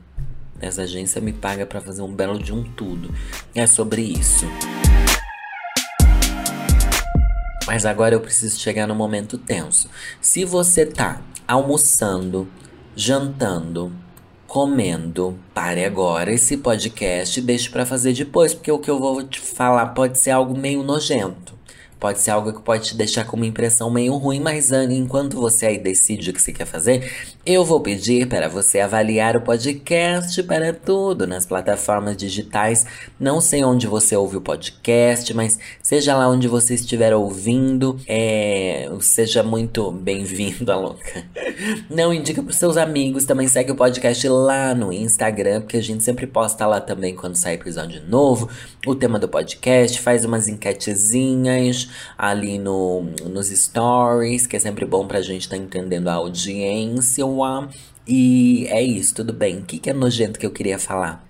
Essa 0.60 0.82
agência 0.82 1.22
me 1.22 1.32
paga 1.32 1.68
para 1.68 1.80
fazer 1.80 2.02
um 2.02 2.12
belo 2.12 2.40
de 2.40 2.52
um 2.52 2.64
tudo. 2.64 3.14
É 3.54 3.68
sobre 3.68 4.02
isso. 4.02 4.48
Mas 7.68 7.86
agora 7.86 8.16
eu 8.16 8.22
preciso 8.22 8.58
chegar 8.58 8.88
no 8.88 8.96
momento 8.96 9.38
tenso. 9.38 9.90
Se 10.22 10.46
você 10.46 10.86
tá 10.86 11.22
almoçando, 11.46 12.48
jantando, 12.96 13.92
comendo, 14.48 15.38
pare 15.54 15.84
agora 15.84 16.32
esse 16.32 16.56
podcast 16.56 17.38
e 17.38 17.44
deixe 17.44 17.70
para 17.70 17.86
fazer 17.86 18.14
depois, 18.14 18.54
porque 18.54 18.72
o 18.72 18.80
que 18.80 18.90
eu 18.90 18.98
vou 18.98 19.22
te 19.22 19.42
falar 19.42 19.88
pode 19.88 20.18
ser 20.18 20.32
algo 20.32 20.58
meio 20.58 20.82
nojento. 20.82 21.57
Pode 22.00 22.20
ser 22.20 22.30
algo 22.30 22.54
que 22.54 22.62
pode 22.62 22.90
te 22.90 22.96
deixar 22.96 23.26
com 23.26 23.36
uma 23.36 23.46
impressão 23.46 23.90
meio 23.90 24.16
ruim, 24.18 24.40
mas 24.40 24.72
enquanto 24.72 25.36
você 25.36 25.66
aí 25.66 25.78
decide 25.80 26.30
o 26.30 26.34
que 26.34 26.42
você 26.42 26.54
quer 26.54 26.66
fazer, 26.66 27.12
eu 27.44 27.66
vou 27.66 27.80
pedir 27.80 28.28
para 28.28 28.48
você 28.48 28.80
avaliar 28.80 29.36
o 29.36 29.42
podcast 29.42 30.44
para 30.44 30.72
tudo 30.74 31.26
nas 31.26 31.44
plataformas 31.44 32.16
digitais. 32.16 32.86
Não 33.20 33.42
sei 33.42 33.64
onde 33.64 33.88
você 33.88 34.16
ouve 34.16 34.38
o 34.38 34.42
podcast, 34.42 35.34
mas 35.34 35.58
seja 35.82 36.16
lá 36.16 36.30
onde 36.30 36.48
você 36.48 36.76
estiver 36.76 37.16
ouvindo, 37.16 38.00
é... 38.08 38.88
seja 39.00 39.42
muito 39.42 39.92
bem-vindo, 39.92 40.72
louca. 40.78 41.26
Não 41.90 42.14
indica 42.14 42.44
para 42.44 42.54
seus 42.54 42.78
amigos, 42.78 43.26
também 43.26 43.48
segue 43.48 43.72
o 43.72 43.76
podcast 43.76 44.28
lá 44.30 44.76
no 44.76 44.94
Instagram, 44.94 45.62
porque 45.62 45.78
a 45.78 45.84
gente 45.84 46.04
sempre 46.04 46.28
posta 46.28 46.68
lá 46.68 46.80
também 46.80 47.16
quando 47.16 47.36
sai 47.36 47.56
episódio 47.56 48.04
novo, 48.08 48.48
o 48.86 48.94
tema 48.94 49.18
do 49.18 49.28
podcast, 49.28 50.00
faz 50.00 50.24
umas 50.24 50.48
enquetezinhas 50.48 51.87
ali 52.18 52.58
no, 52.58 53.04
nos 53.26 53.48
stories, 53.48 54.48
que 54.48 54.56
é 54.56 54.60
sempre 54.60 54.86
bom 54.86 55.08
pra 55.08 55.22
gente 55.22 55.42
estar 55.42 55.58
tá 55.58 55.62
entendendo 55.62 56.08
a 56.08 56.14
audiência. 56.14 57.24
E 58.08 58.68
é 58.68 58.82
isso, 58.82 59.16
tudo 59.16 59.34
bem. 59.34 59.60
O 59.60 59.64
que, 59.64 59.80
que 59.80 59.90
é 59.90 59.94
nojento 59.94 60.40
que 60.40 60.46
eu 60.46 60.52
queria 60.52 60.80
falar? 60.80 61.26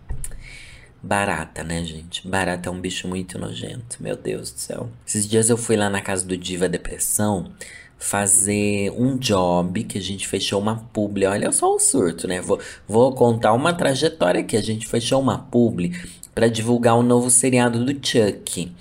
Barata, 1.02 1.64
né, 1.64 1.84
gente? 1.84 2.28
Barata 2.28 2.70
é 2.70 2.72
um 2.72 2.80
bicho 2.80 3.08
muito 3.08 3.40
nojento, 3.40 3.98
meu 4.02 4.16
Deus 4.16 4.52
do 4.52 4.60
céu. 4.60 4.90
Esses 5.06 5.28
dias 5.28 5.50
eu 5.50 5.58
fui 5.58 5.76
lá 5.76 5.90
na 5.90 6.02
casa 6.02 6.26
do 6.26 6.36
Diva 6.36 6.68
Depressão 6.68 7.52
fazer 7.98 8.92
um 8.92 9.18
job 9.18 9.84
que 9.84 9.98
a 9.98 10.02
gente 10.02 10.28
fechou 10.28 10.62
uma 10.62 10.78
publi. 10.94 11.26
Olha 11.26 11.52
só 11.52 11.74
o 11.74 11.80
surto, 11.80 12.28
né? 12.28 12.42
Vou, 12.42 12.60
vou 12.88 13.14
contar 13.14 13.54
uma 13.54 13.74
trajetória 13.74 14.44
que 14.44 14.56
a 14.56 14.62
gente 14.62 14.88
fechou 14.88 15.20
uma 15.20 15.40
publi 15.40 15.94
para 16.34 16.48
divulgar 16.48 16.96
o 16.96 17.00
um 17.00 17.04
novo 17.04 17.30
seriado 17.30 17.84
do 17.84 17.92
Chuck 17.94 18.72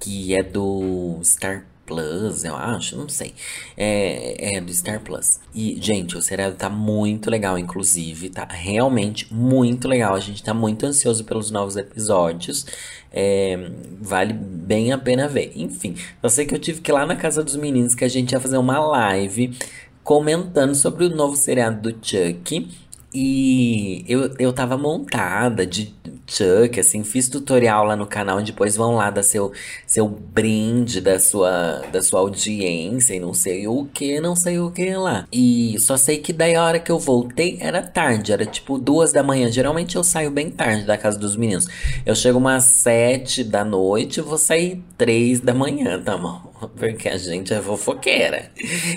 que 0.00 0.34
é 0.34 0.42
do 0.42 1.20
Star 1.22 1.66
Plus, 1.84 2.44
eu 2.44 2.54
acho, 2.54 2.96
não 2.96 3.08
sei. 3.08 3.34
É, 3.76 4.56
é 4.56 4.60
do 4.60 4.72
Star 4.72 5.00
Plus. 5.00 5.40
E, 5.54 5.76
gente, 5.80 6.16
o 6.16 6.22
seriado 6.22 6.54
tá 6.54 6.70
muito 6.70 7.28
legal, 7.28 7.58
inclusive, 7.58 8.30
tá 8.30 8.46
realmente 8.48 9.32
muito 9.34 9.88
legal. 9.88 10.14
A 10.14 10.20
gente 10.20 10.42
tá 10.42 10.54
muito 10.54 10.86
ansioso 10.86 11.24
pelos 11.24 11.50
novos 11.50 11.76
episódios. 11.76 12.64
É, 13.12 13.70
vale 14.00 14.32
bem 14.32 14.92
a 14.92 14.98
pena 14.98 15.26
ver. 15.26 15.52
Enfim, 15.56 15.96
eu 16.22 16.30
sei 16.30 16.46
que 16.46 16.54
eu 16.54 16.60
tive 16.60 16.80
que 16.80 16.92
ir 16.92 16.94
lá 16.94 17.04
na 17.04 17.16
casa 17.16 17.42
dos 17.42 17.56
meninos 17.56 17.94
que 17.94 18.04
a 18.04 18.08
gente 18.08 18.32
ia 18.32 18.40
fazer 18.40 18.56
uma 18.56 18.78
live 18.78 19.58
comentando 20.04 20.74
sobre 20.74 21.04
o 21.04 21.14
novo 21.14 21.36
seriado 21.36 21.92
do 21.92 22.06
Chuck. 22.06 22.68
E 23.12 24.04
eu, 24.08 24.34
eu 24.38 24.52
tava 24.52 24.78
montada 24.78 25.66
de 25.66 25.92
Chuck, 26.26 26.78
assim, 26.78 27.02
fiz 27.02 27.28
tutorial 27.28 27.84
lá 27.84 27.96
no 27.96 28.06
canal, 28.06 28.40
depois 28.40 28.76
vão 28.76 28.94
lá 28.94 29.10
dar 29.10 29.24
seu, 29.24 29.52
seu 29.84 30.06
brinde 30.06 31.00
da 31.00 31.18
sua, 31.18 31.82
da 31.90 32.00
sua 32.00 32.20
audiência 32.20 33.14
e 33.14 33.20
não 33.20 33.34
sei 33.34 33.66
o 33.66 33.84
que, 33.92 34.20
não 34.20 34.36
sei 34.36 34.60
o 34.60 34.70
que 34.70 34.94
lá. 34.94 35.26
E 35.32 35.76
só 35.80 35.96
sei 35.96 36.18
que 36.18 36.32
daí 36.32 36.54
a 36.54 36.64
hora 36.64 36.78
que 36.78 36.92
eu 36.92 37.00
voltei 37.00 37.58
era 37.60 37.82
tarde, 37.82 38.32
era 38.32 38.46
tipo 38.46 38.78
duas 38.78 39.12
da 39.12 39.24
manhã. 39.24 39.50
Geralmente 39.50 39.96
eu 39.96 40.04
saio 40.04 40.30
bem 40.30 40.48
tarde 40.48 40.84
da 40.84 40.96
casa 40.96 41.18
dos 41.18 41.34
meninos. 41.34 41.66
Eu 42.06 42.14
chego 42.14 42.38
umas 42.38 42.64
sete 42.64 43.42
da 43.42 43.64
noite, 43.64 44.20
vou 44.20 44.38
sair 44.38 44.80
três 44.96 45.40
da 45.40 45.52
manhã, 45.52 46.00
tá 46.00 46.16
bom? 46.16 46.49
Porque 46.76 47.08
a 47.08 47.16
gente 47.16 47.52
é 47.52 47.60
fofoqueira. 47.60 48.50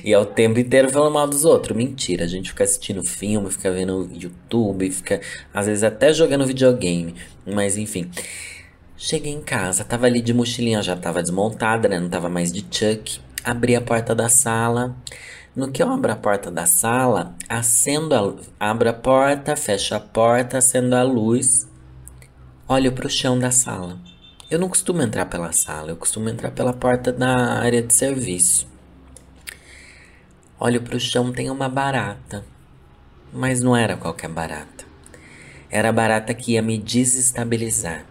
E 0.03 0.11
é 0.11 0.17
o 0.17 0.25
tempo 0.25 0.59
inteiro 0.59 0.89
falando 0.89 1.13
mal 1.13 1.27
dos 1.27 1.45
outros. 1.45 1.75
Mentira, 1.75 2.25
a 2.25 2.27
gente 2.27 2.49
fica 2.49 2.63
assistindo 2.63 3.03
filme, 3.03 3.49
fica 3.51 3.71
vendo 3.71 4.09
YouTube, 4.13 4.89
fica 4.91 5.21
às 5.53 5.67
vezes 5.67 5.83
até 5.83 6.13
jogando 6.13 6.45
videogame. 6.45 7.15
Mas 7.45 7.77
enfim. 7.77 8.09
Cheguei 8.97 9.33
em 9.33 9.41
casa, 9.41 9.83
tava 9.83 10.05
ali 10.05 10.21
de 10.21 10.33
mochilinha, 10.33 10.81
já 10.81 10.95
tava 10.95 11.21
desmontada, 11.21 11.89
né? 11.89 11.99
Não 11.99 12.09
tava 12.09 12.29
mais 12.29 12.51
de 12.51 12.61
Chuck. 12.71 13.19
Abri 13.43 13.75
a 13.75 13.81
porta 13.81 14.15
da 14.15 14.29
sala. 14.29 14.95
No 15.55 15.71
que 15.71 15.83
eu 15.83 15.91
abro 15.91 16.11
a 16.11 16.15
porta 16.15 16.49
da 16.49 16.65
sala, 16.65 17.35
acendo 17.47 18.15
a, 18.15 18.33
abro 18.59 18.89
a 18.89 18.93
porta, 18.93 19.55
fecho 19.55 19.93
a 19.93 19.99
porta, 19.99 20.57
acendo 20.57 20.95
a 20.95 21.03
luz, 21.03 21.67
olho 22.67 22.91
pro 22.91 23.07
chão 23.07 23.37
da 23.37 23.51
sala. 23.51 23.99
Eu 24.51 24.59
não 24.59 24.69
costumo 24.69 25.01
entrar 25.01 25.25
pela 25.25 25.51
sala, 25.51 25.89
eu 25.89 25.95
costumo 25.95 26.29
entrar 26.29 26.51
pela 26.51 26.73
porta 26.73 27.11
da 27.11 27.59
área 27.59 27.81
de 27.81 27.93
serviço. 27.93 28.67
Olho 30.59 30.81
pro 30.81 30.99
chão, 30.99 31.31
tem 31.31 31.49
uma 31.49 31.67
barata. 31.67 32.45
Mas 33.31 33.61
não 33.61 33.75
era 33.75 33.97
qualquer 33.97 34.29
barata. 34.29 34.85
Era 35.69 35.89
a 35.89 35.93
barata 35.93 36.33
que 36.33 36.51
ia 36.53 36.61
me 36.61 36.77
desestabilizar. 36.77 38.05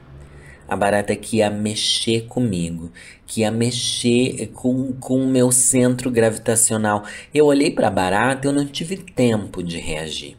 A 0.67 0.75
barata 0.75 1.15
que 1.15 1.37
ia 1.37 1.51
mexer 1.51 2.27
comigo, 2.27 2.91
que 3.27 3.43
ia 3.43 3.51
mexer 3.51 4.49
com, 4.49 4.93
com 4.95 5.23
o 5.23 5.29
meu 5.29 5.53
centro 5.53 6.11
gravitacional. 6.11 7.05
Eu 7.33 7.47
olhei 7.47 7.71
para 7.71 7.89
a 7.89 7.91
barata 7.91 8.47
e 8.47 8.51
eu 8.51 8.53
não 8.53 8.67
tive 8.67 8.97
tempo 8.97 9.63
de 9.63 9.79
reagir. 9.79 10.37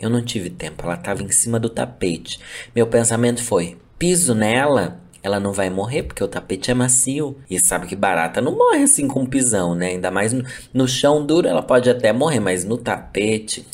Eu 0.00 0.10
não 0.10 0.22
tive 0.22 0.50
tempo, 0.50 0.82
ela 0.84 0.94
estava 0.94 1.22
em 1.22 1.30
cima 1.30 1.60
do 1.60 1.70
tapete. 1.70 2.40
Meu 2.74 2.86
pensamento 2.86 3.42
foi: 3.42 3.78
piso 3.98 4.34
nela 4.34 5.00
ela 5.26 5.40
não 5.40 5.52
vai 5.52 5.68
morrer 5.68 6.04
porque 6.04 6.22
o 6.22 6.28
tapete 6.28 6.70
é 6.70 6.74
macio. 6.74 7.36
E 7.50 7.58
sabe 7.58 7.88
que 7.88 7.96
barata 7.96 8.40
não 8.40 8.56
morre 8.56 8.84
assim 8.84 9.08
com 9.08 9.26
pisão, 9.26 9.74
né? 9.74 9.88
Ainda 9.88 10.08
mais 10.08 10.32
no, 10.32 10.44
no 10.72 10.86
chão 10.86 11.26
duro 11.26 11.48
ela 11.48 11.62
pode 11.62 11.90
até 11.90 12.12
morrer, 12.12 12.38
mas 12.38 12.64
no 12.64 12.78
tapete. 12.78 13.66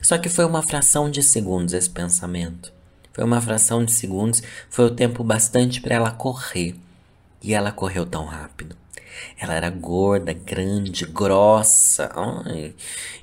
Só 0.00 0.16
que 0.18 0.28
foi 0.28 0.44
uma 0.44 0.62
fração 0.62 1.10
de 1.10 1.20
segundos 1.20 1.74
esse 1.74 1.90
pensamento. 1.90 2.72
Foi 3.12 3.24
uma 3.24 3.40
fração 3.40 3.84
de 3.84 3.90
segundos, 3.90 4.40
foi 4.70 4.84
o 4.84 4.90
tempo 4.90 5.24
bastante 5.24 5.80
para 5.80 5.96
ela 5.96 6.12
correr. 6.12 6.76
E 7.42 7.52
ela 7.52 7.72
correu 7.72 8.06
tão 8.06 8.24
rápido. 8.24 8.76
Ela 9.36 9.54
era 9.54 9.68
gorda, 9.68 10.32
grande, 10.32 11.06
grossa 11.06 12.08
ai, 12.14 12.72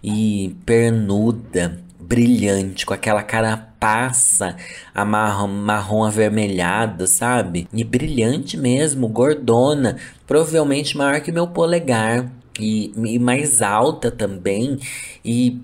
e 0.03 0.53
pernuda. 0.65 1.81
Brilhante, 2.07 2.85
com 2.85 2.93
aquela 2.93 3.21
carapaça 3.21 4.55
marrom, 4.95 5.47
marrom 5.47 6.03
avermelhado, 6.05 7.05
sabe? 7.05 7.67
E 7.73 7.83
brilhante 7.83 8.55
mesmo, 8.55 9.09
gordona, 9.09 9.97
provavelmente 10.25 10.97
maior 10.97 11.19
que 11.19 11.31
meu 11.31 11.47
polegar 11.47 12.31
e, 12.59 12.93
e 12.95 13.19
mais 13.19 13.61
alta 13.61 14.09
também 14.09 14.79
e 15.23 15.61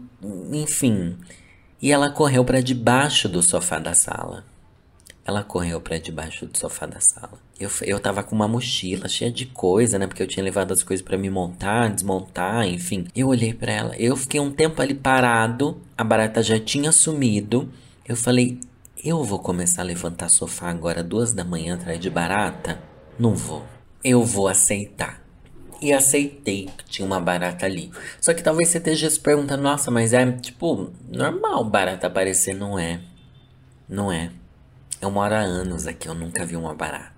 enfim. 0.51 1.17
E 1.81 1.91
ela 1.91 2.09
correu 2.09 2.43
para 2.43 2.61
debaixo 2.61 3.29
do 3.29 3.41
sofá 3.41 3.79
da 3.79 3.93
sala. 3.93 4.43
Ela 5.25 5.43
correu 5.43 5.79
para 5.79 5.97
debaixo 5.97 6.45
do 6.45 6.57
sofá 6.57 6.85
da 6.85 6.99
sala. 6.99 7.42
Eu, 7.59 7.69
eu 7.83 7.99
tava 7.99 8.23
com 8.23 8.35
uma 8.35 8.47
mochila 8.47 9.07
cheia 9.07 9.31
de 9.31 9.45
coisa, 9.45 9.99
né? 9.99 10.07
Porque 10.07 10.23
eu 10.23 10.27
tinha 10.27 10.43
levado 10.43 10.71
as 10.71 10.83
coisas 10.83 11.05
para 11.05 11.17
me 11.17 11.29
montar, 11.29 11.89
desmontar, 11.89 12.67
enfim. 12.67 13.07
Eu 13.15 13.27
olhei 13.27 13.53
para 13.53 13.71
ela. 13.71 13.95
Eu 13.97 14.15
fiquei 14.17 14.39
um 14.39 14.51
tempo 14.51 14.81
ali 14.81 14.93
parado. 14.93 15.79
A 15.97 16.03
barata 16.03 16.41
já 16.41 16.59
tinha 16.59 16.91
sumido. 16.91 17.69
Eu 18.05 18.15
falei, 18.15 18.59
eu 19.03 19.23
vou 19.23 19.39
começar 19.39 19.81
a 19.81 19.85
levantar 19.85 20.29
sofá 20.29 20.69
agora 20.69 21.03
duas 21.03 21.33
da 21.33 21.43
manhã 21.43 21.75
atrás 21.75 21.99
de 21.99 22.09
barata? 22.09 22.79
Não 23.19 23.35
vou. 23.35 23.63
Eu 24.03 24.23
vou 24.23 24.47
aceitar. 24.47 25.21
E 25.81 25.91
aceitei 25.91 26.69
que 26.77 26.85
tinha 26.85 27.05
uma 27.05 27.19
barata 27.19 27.65
ali. 27.65 27.91
Só 28.19 28.33
que 28.33 28.41
talvez 28.41 28.69
você 28.69 28.77
esteja 28.77 29.09
se 29.09 29.19
perguntando, 29.19 29.61
nossa, 29.61 29.91
mas 29.91 30.13
é 30.13 30.31
tipo 30.31 30.91
normal 31.09 31.63
barata 31.65 32.07
aparecer, 32.07 32.55
não 32.55 32.79
é? 32.79 33.01
Não 33.87 34.11
é. 34.11 34.31
Eu 35.01 35.11
moro 35.11 35.35
há 35.35 35.39
anos 35.39 35.85
aqui, 35.85 36.07
eu 36.07 36.13
nunca 36.13 36.45
vi 36.45 36.55
uma 36.55 36.73
barata. 36.73 37.12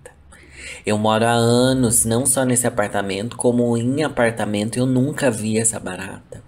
Eu 0.84 0.98
moro 0.98 1.24
há 1.24 1.32
anos, 1.32 2.04
não 2.04 2.26
só 2.26 2.44
nesse 2.44 2.66
apartamento, 2.66 3.36
como 3.36 3.76
em 3.76 4.02
apartamento, 4.02 4.78
eu 4.78 4.86
nunca 4.86 5.30
vi 5.30 5.58
essa 5.58 5.78
barata. 5.80 6.42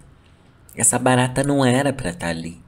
Essa 0.75 0.97
barata 0.97 1.43
não 1.43 1.65
era 1.65 1.91
para 1.91 2.09
estar 2.09 2.27
tá 2.27 2.29
ali. 2.29 2.61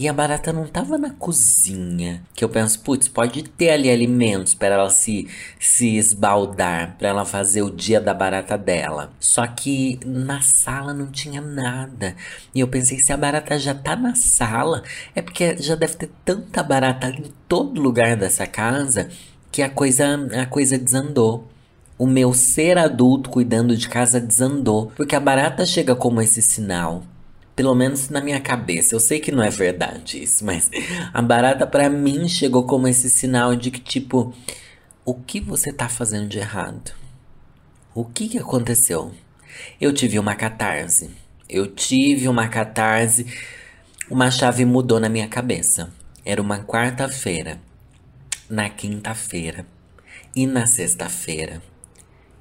E 0.00 0.08
a 0.08 0.14
barata 0.14 0.50
não 0.50 0.66
tava 0.66 0.96
na 0.96 1.10
cozinha. 1.10 2.22
Que 2.34 2.42
eu 2.42 2.48
penso, 2.48 2.80
putz, 2.80 3.06
pode 3.06 3.42
ter 3.42 3.68
ali 3.68 3.90
alimentos 3.90 4.54
para 4.54 4.74
ela 4.74 4.88
se, 4.88 5.28
se 5.58 5.94
esbaldar, 5.94 6.96
para 6.96 7.10
ela 7.10 7.26
fazer 7.26 7.60
o 7.60 7.70
dia 7.70 8.00
da 8.00 8.14
barata 8.14 8.56
dela. 8.56 9.12
Só 9.20 9.46
que 9.46 10.00
na 10.06 10.40
sala 10.40 10.94
não 10.94 11.10
tinha 11.10 11.42
nada. 11.42 12.16
E 12.54 12.60
eu 12.60 12.68
pensei, 12.68 12.98
se 12.98 13.12
a 13.12 13.16
barata 13.18 13.58
já 13.58 13.74
tá 13.74 13.94
na 13.94 14.14
sala, 14.14 14.82
é 15.14 15.20
porque 15.20 15.58
já 15.58 15.74
deve 15.74 15.96
ter 15.96 16.10
tanta 16.24 16.62
barata 16.62 17.08
em 17.10 17.30
todo 17.46 17.78
lugar 17.78 18.16
dessa 18.16 18.46
casa 18.46 19.10
que 19.50 19.62
a 19.62 19.68
coisa, 19.68 20.28
a 20.40 20.46
coisa 20.46 20.78
desandou. 20.78 21.48
O 21.98 22.06
meu 22.06 22.32
ser 22.32 22.78
adulto 22.78 23.28
cuidando 23.28 23.76
de 23.76 23.88
casa 23.88 24.20
desandou. 24.20 24.92
Porque 24.96 25.14
a 25.14 25.20
barata 25.20 25.66
chega 25.66 25.94
como 25.94 26.22
esse 26.22 26.40
sinal. 26.40 27.02
Pelo 27.54 27.74
menos 27.74 28.08
na 28.08 28.20
minha 28.20 28.40
cabeça. 28.40 28.94
Eu 28.94 29.00
sei 29.00 29.20
que 29.20 29.32
não 29.32 29.42
é 29.42 29.50
verdade 29.50 30.22
isso, 30.22 30.44
mas 30.44 30.70
a 31.12 31.20
barata 31.20 31.66
para 31.66 31.90
mim 31.90 32.26
chegou 32.26 32.64
como 32.64 32.88
esse 32.88 33.10
sinal 33.10 33.54
de 33.54 33.70
que, 33.70 33.80
tipo, 33.80 34.32
o 35.04 35.14
que 35.14 35.40
você 35.40 35.72
tá 35.72 35.88
fazendo 35.88 36.28
de 36.28 36.38
errado? 36.38 36.92
O 37.94 38.04
que 38.04 38.28
que 38.28 38.38
aconteceu? 38.38 39.12
Eu 39.80 39.92
tive 39.92 40.18
uma 40.18 40.34
catarse. 40.34 41.10
Eu 41.48 41.66
tive 41.66 42.28
uma 42.28 42.48
catarse. 42.48 43.26
Uma 44.08 44.30
chave 44.30 44.64
mudou 44.64 44.98
na 44.98 45.08
minha 45.08 45.28
cabeça. 45.28 45.92
Era 46.24 46.40
uma 46.40 46.60
quarta-feira. 46.60 47.60
Na 48.50 48.68
quinta-feira. 48.68 49.64
E 50.34 50.44
na 50.44 50.66
sexta-feira. 50.66 51.62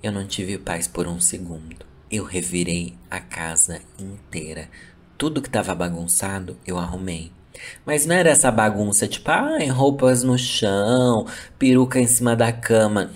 Eu 0.01 0.11
não 0.11 0.25
tive 0.25 0.57
paz 0.57 0.87
por 0.87 1.07
um 1.07 1.19
segundo. 1.19 1.85
Eu 2.09 2.23
revirei 2.23 2.95
a 3.11 3.19
casa 3.19 3.79
inteira 3.99 4.67
tudo 5.19 5.41
que 5.41 5.49
tava 5.49 5.75
bagunçado, 5.75 6.57
eu 6.65 6.79
arrumei. 6.79 7.31
Mas 7.85 8.05
não 8.05 8.15
era 8.15 8.29
essa 8.29 8.49
bagunça, 8.49 9.05
tipo, 9.05 9.29
ai, 9.29 9.67
roupas 9.67 10.23
no 10.23 10.37
chão, 10.37 11.27
peruca 11.59 11.99
em 11.99 12.07
cima 12.07 12.37
da 12.37 12.53
cama. 12.53 13.11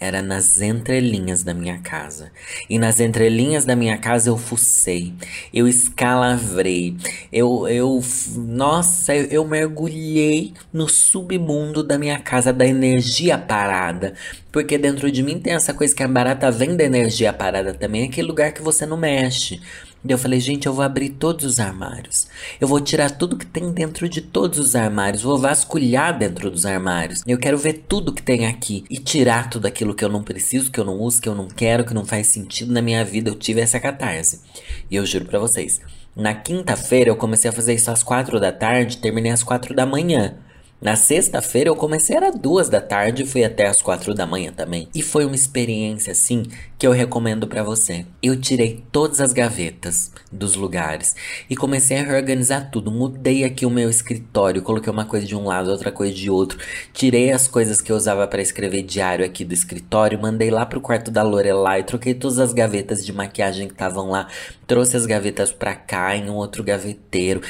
Era 0.00 0.22
nas 0.22 0.60
entrelinhas 0.60 1.42
da 1.42 1.52
minha 1.52 1.78
casa. 1.78 2.30
E 2.70 2.78
nas 2.78 3.00
entrelinhas 3.00 3.64
da 3.64 3.74
minha 3.74 3.98
casa 3.98 4.30
eu 4.30 4.38
fucei, 4.38 5.12
eu 5.52 5.66
escalavrei, 5.66 6.96
eu, 7.32 7.66
eu, 7.68 8.00
nossa, 8.36 9.14
eu, 9.14 9.24
eu 9.24 9.44
mergulhei 9.44 10.54
no 10.72 10.88
submundo 10.88 11.82
da 11.82 11.98
minha 11.98 12.18
casa, 12.20 12.52
da 12.52 12.66
energia 12.66 13.36
parada. 13.36 14.14
Porque 14.52 14.78
dentro 14.78 15.10
de 15.10 15.22
mim 15.22 15.38
tem 15.38 15.52
essa 15.52 15.74
coisa 15.74 15.94
que 15.94 16.02
a 16.02 16.08
barata 16.08 16.50
vem 16.50 16.76
da 16.76 16.84
energia 16.84 17.32
parada 17.32 17.74
também, 17.74 18.04
aquele 18.04 18.28
lugar 18.28 18.52
que 18.52 18.62
você 18.62 18.86
não 18.86 18.96
mexe. 18.96 19.60
Eu 20.06 20.16
falei, 20.16 20.38
gente, 20.38 20.66
eu 20.66 20.72
vou 20.72 20.84
abrir 20.84 21.10
todos 21.10 21.44
os 21.44 21.58
armários. 21.58 22.28
Eu 22.60 22.68
vou 22.68 22.80
tirar 22.80 23.10
tudo 23.10 23.36
que 23.36 23.44
tem 23.44 23.72
dentro 23.72 24.08
de 24.08 24.20
todos 24.20 24.58
os 24.58 24.76
armários. 24.76 25.22
Vou 25.22 25.36
vasculhar 25.36 26.16
dentro 26.16 26.50
dos 26.50 26.64
armários. 26.64 27.22
Eu 27.26 27.38
quero 27.38 27.58
ver 27.58 27.84
tudo 27.88 28.12
que 28.12 28.22
tem 28.22 28.46
aqui 28.46 28.84
e 28.88 28.98
tirar 28.98 29.50
tudo 29.50 29.66
aquilo 29.66 29.94
que 29.94 30.04
eu 30.04 30.08
não 30.08 30.22
preciso, 30.22 30.70
que 30.70 30.78
eu 30.78 30.84
não 30.84 30.98
uso, 30.98 31.20
que 31.20 31.28
eu 31.28 31.34
não 31.34 31.48
quero, 31.48 31.84
que 31.84 31.92
não 31.92 32.04
faz 32.04 32.28
sentido 32.28 32.72
na 32.72 32.80
minha 32.80 33.04
vida. 33.04 33.28
Eu 33.28 33.34
tive 33.34 33.60
essa 33.60 33.80
catarse. 33.80 34.40
E 34.88 34.94
eu 34.94 35.04
juro 35.04 35.24
para 35.24 35.38
vocês, 35.38 35.80
na 36.14 36.34
quinta-feira 36.34 37.10
eu 37.10 37.16
comecei 37.16 37.50
a 37.50 37.52
fazer 37.52 37.74
isso 37.74 37.90
às 37.90 38.02
quatro 38.02 38.38
da 38.38 38.52
tarde, 38.52 38.98
terminei 38.98 39.32
às 39.32 39.42
quatro 39.42 39.74
da 39.74 39.84
manhã. 39.84 40.36
Na 40.80 40.94
sexta-feira 40.94 41.68
eu 41.68 41.74
comecei 41.74 42.16
era 42.16 42.30
duas 42.30 42.68
da 42.68 42.80
tarde 42.80 43.24
e 43.24 43.26
fui 43.26 43.42
até 43.42 43.66
as 43.66 43.82
quatro 43.82 44.14
da 44.14 44.24
manhã 44.24 44.52
também. 44.52 44.88
E 44.94 45.02
foi 45.02 45.24
uma 45.24 45.34
experiência 45.34 46.12
assim 46.12 46.44
que 46.78 46.86
eu 46.86 46.92
recomendo 46.92 47.48
para 47.48 47.64
você. 47.64 48.06
Eu 48.22 48.40
tirei 48.40 48.84
todas 48.92 49.20
as 49.20 49.32
gavetas 49.32 50.12
dos 50.30 50.54
lugares 50.54 51.16
e 51.50 51.56
comecei 51.56 51.98
a 51.98 52.04
reorganizar 52.04 52.70
tudo. 52.70 52.92
Mudei 52.92 53.42
aqui 53.42 53.66
o 53.66 53.70
meu 53.70 53.90
escritório, 53.90 54.62
coloquei 54.62 54.92
uma 54.92 55.04
coisa 55.04 55.26
de 55.26 55.34
um 55.34 55.46
lado, 55.46 55.68
outra 55.68 55.90
coisa 55.90 56.14
de 56.14 56.30
outro. 56.30 56.60
Tirei 56.92 57.32
as 57.32 57.48
coisas 57.48 57.80
que 57.80 57.90
eu 57.90 57.96
usava 57.96 58.24
para 58.28 58.40
escrever 58.40 58.82
diário 58.82 59.26
aqui 59.26 59.44
do 59.44 59.54
escritório, 59.54 60.22
mandei 60.22 60.48
lá 60.48 60.64
pro 60.64 60.80
quarto 60.80 61.10
da 61.10 61.24
Lorelai, 61.24 61.82
troquei 61.82 62.14
todas 62.14 62.38
as 62.38 62.52
gavetas 62.52 63.04
de 63.04 63.12
maquiagem 63.12 63.66
que 63.66 63.74
estavam 63.74 64.10
lá, 64.10 64.28
trouxe 64.64 64.96
as 64.96 65.06
gavetas 65.06 65.50
pra 65.50 65.74
cá 65.74 66.14
em 66.16 66.30
um 66.30 66.34
outro 66.34 66.62
gaveteiro. 66.62 67.42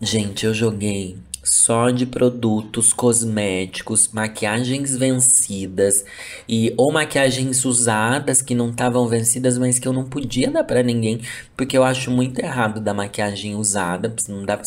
Gente, 0.00 0.44
eu 0.44 0.52
joguei 0.52 1.16
só 1.50 1.90
de 1.90 2.04
produtos 2.06 2.92
cosméticos, 2.92 4.08
maquiagens 4.12 4.96
vencidas 4.96 6.04
e 6.48 6.74
ou 6.76 6.92
maquiagens 6.92 7.64
usadas 7.64 8.42
que 8.42 8.54
não 8.54 8.70
estavam 8.70 9.06
vencidas, 9.08 9.56
mas 9.58 9.78
que 9.78 9.88
eu 9.88 9.92
não 9.92 10.04
podia 10.04 10.50
dar 10.50 10.64
para 10.64 10.82
ninguém, 10.82 11.20
porque 11.56 11.76
eu 11.76 11.84
acho 11.84 12.10
muito 12.10 12.38
errado 12.40 12.80
da 12.80 12.92
maquiagem 12.92 13.54
usada, 13.54 14.14
não 14.28 14.44
dá 14.44 14.58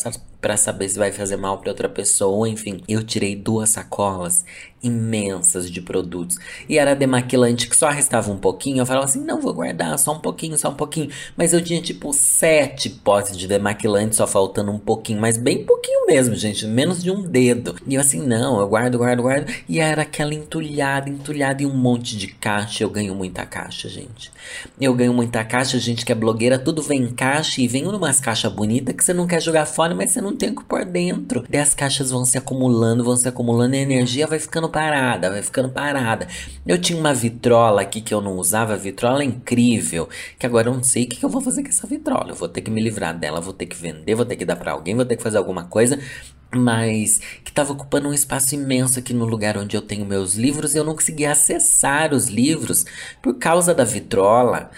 para 0.41 0.57
saber 0.57 0.89
se 0.89 0.97
vai 0.97 1.11
fazer 1.11 1.37
mal 1.37 1.59
para 1.59 1.69
outra 1.69 1.87
pessoa, 1.87 2.49
enfim. 2.49 2.81
Eu 2.87 3.03
tirei 3.03 3.35
duas 3.35 3.69
sacolas 3.69 4.43
imensas 4.83 5.69
de 5.69 5.81
produtos. 5.81 6.37
E 6.67 6.77
era 6.77 6.95
demaquilante 6.95 7.67
que 7.67 7.75
só 7.75 7.89
restava 7.89 8.31
um 8.31 8.37
pouquinho. 8.37 8.79
Eu 8.79 8.85
falava 8.85 9.05
assim: 9.05 9.23
não, 9.23 9.41
vou 9.41 9.53
guardar 9.53 9.97
só 9.99 10.13
um 10.13 10.19
pouquinho, 10.19 10.57
só 10.57 10.69
um 10.69 10.75
pouquinho. 10.75 11.09
Mas 11.35 11.53
eu 11.53 11.63
tinha 11.63 11.81
tipo 11.81 12.11
sete 12.13 12.89
potes 12.89 13.37
de 13.37 13.47
demaquilante, 13.47 14.15
só 14.15 14.25
faltando 14.25 14.71
um 14.71 14.79
pouquinho, 14.79 15.21
mas 15.21 15.37
bem 15.37 15.63
pouquinho 15.63 16.07
mesmo, 16.07 16.35
gente, 16.35 16.65
menos 16.65 17.03
de 17.03 17.11
um 17.11 17.21
dedo. 17.21 17.75
E 17.87 17.95
eu 17.95 18.01
assim: 18.01 18.21
não, 18.21 18.59
eu 18.59 18.67
guardo, 18.67 18.97
guardo, 18.97 19.23
guardo. 19.23 19.51
E 19.67 19.79
era 19.79 20.01
aquela 20.01 20.33
entulhada, 20.33 21.09
entulhada 21.09 21.63
em 21.63 21.65
um 21.65 21.75
monte 21.75 22.17
de 22.17 22.27
caixa. 22.27 22.83
Eu 22.83 22.89
ganho 22.89 23.15
muita 23.15 23.45
caixa, 23.45 23.87
gente. 23.87 24.31
Eu 24.79 24.93
ganho 24.93 25.13
muita 25.13 25.43
caixa, 25.43 25.77
gente 25.77 26.05
que 26.05 26.11
é 26.11 26.15
blogueira, 26.15 26.57
tudo 26.57 26.81
vem 26.81 27.03
em 27.03 27.11
caixa 27.11 27.61
e 27.61 27.67
vem 27.67 27.83
numas 27.83 28.19
caixas 28.19 28.51
bonitas 28.51 28.95
que 28.95 29.03
você 29.03 29.13
não 29.13 29.27
quer 29.27 29.41
jogar 29.41 29.65
fora, 29.65 29.93
mas 29.93 30.11
você 30.11 30.21
não 30.21 30.35
tem 30.35 30.49
o 30.49 30.55
que 30.55 30.63
pôr 30.63 30.85
dentro. 30.85 31.45
Daí 31.49 31.61
as 31.61 31.73
caixas 31.73 32.09
vão 32.11 32.25
se 32.25 32.37
acumulando, 32.37 33.03
vão 33.03 33.15
se 33.15 33.27
acumulando 33.27 33.75
e 33.75 33.79
a 33.79 33.81
energia 33.81 34.27
vai 34.27 34.39
ficando 34.39 34.69
parada, 34.71 35.29
vai 35.29 35.41
ficando 35.41 35.69
parada. 35.69 36.27
Eu 36.65 36.79
tinha 36.79 36.97
uma 36.97 37.13
vitrola 37.13 37.81
aqui 37.81 38.01
que 38.01 38.13
eu 38.13 38.21
não 38.21 38.37
usava, 38.37 38.75
vitrola 38.77 39.23
incrível, 39.23 40.09
que 40.39 40.45
agora 40.45 40.69
eu 40.69 40.73
não 40.73 40.83
sei 40.83 41.03
o 41.03 41.07
que, 41.07 41.17
que 41.17 41.25
eu 41.25 41.29
vou 41.29 41.41
fazer 41.41 41.63
com 41.63 41.69
essa 41.69 41.85
vitrola. 41.85 42.29
Eu 42.29 42.35
vou 42.35 42.47
ter 42.49 42.61
que 42.61 42.71
me 42.71 42.81
livrar 42.81 43.17
dela, 43.17 43.41
vou 43.41 43.53
ter 43.53 43.65
que 43.67 43.75
vender, 43.75 44.15
vou 44.15 44.25
ter 44.25 44.35
que 44.35 44.45
dar 44.45 44.55
para 44.55 44.71
alguém, 44.71 44.95
vou 44.95 45.05
ter 45.05 45.17
que 45.17 45.23
fazer 45.23 45.37
alguma 45.37 45.65
coisa 45.65 45.99
mas 46.53 47.19
que 47.43 47.49
estava 47.49 47.71
ocupando 47.71 48.09
um 48.09 48.13
espaço 48.13 48.55
imenso 48.55 48.99
aqui 48.99 49.13
no 49.13 49.25
lugar 49.25 49.57
onde 49.57 49.77
eu 49.77 49.81
tenho 49.81 50.05
meus 50.05 50.35
livros 50.35 50.75
e 50.75 50.77
eu 50.77 50.83
não 50.83 50.93
conseguia 50.93 51.31
acessar 51.31 52.13
os 52.13 52.27
livros 52.27 52.85
por 53.21 53.35
causa 53.35 53.73
da 53.73 53.85
vitrola. 53.85 54.69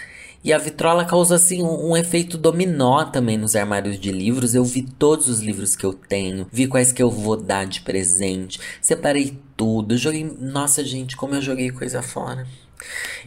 E 0.44 0.52
a 0.52 0.58
vitrola 0.58 1.06
causa 1.06 1.36
assim 1.36 1.62
um, 1.62 1.92
um, 1.92 1.96
efeito 1.96 2.36
dominó 2.36 3.06
também 3.06 3.38
nos 3.38 3.56
armários 3.56 3.98
de 3.98 4.12
livros. 4.12 4.54
Eu 4.54 4.62
vi 4.62 4.82
todos 4.82 5.26
os 5.26 5.40
livros 5.40 5.74
que 5.74 5.86
eu 5.86 5.94
tenho, 5.94 6.46
vi 6.52 6.66
quais 6.66 6.92
que 6.92 7.02
eu 7.02 7.10
vou 7.10 7.34
dar 7.34 7.64
de 7.64 7.80
presente, 7.80 8.60
separei 8.78 9.38
tudo, 9.56 9.96
joguei, 9.96 10.24
nossa 10.38 10.84
gente, 10.84 11.16
como 11.16 11.34
eu 11.34 11.40
joguei 11.40 11.70
coisa 11.70 12.02
fora. 12.02 12.46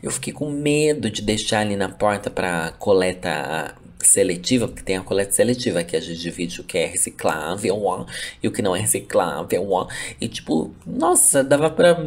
Eu 0.03 0.11
fiquei 0.11 0.31
com 0.31 0.51
medo 0.51 1.09
de 1.09 1.23
deixar 1.23 1.61
ali 1.61 1.75
na 1.75 1.89
porta 1.89 2.29
para 2.29 2.71
coleta 2.73 3.73
seletiva, 3.99 4.67
porque 4.67 4.83
tem 4.83 4.97
a 4.97 5.01
coleta 5.01 5.31
seletiva 5.31 5.83
que 5.83 5.95
a 5.95 5.99
gente 5.99 6.19
divide 6.19 6.61
o 6.61 6.63
que 6.63 6.77
é 6.77 6.85
reciclável 6.85 7.83
ó, 7.83 8.05
e 8.43 8.47
o 8.47 8.51
que 8.51 8.61
não 8.61 8.75
é 8.75 8.79
reciclável. 8.79 9.71
Ó, 9.71 9.87
e 10.21 10.27
tipo, 10.27 10.71
nossa, 10.85 11.43
dava 11.43 11.71
pra. 11.71 11.97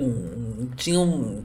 Tinham 0.76 1.44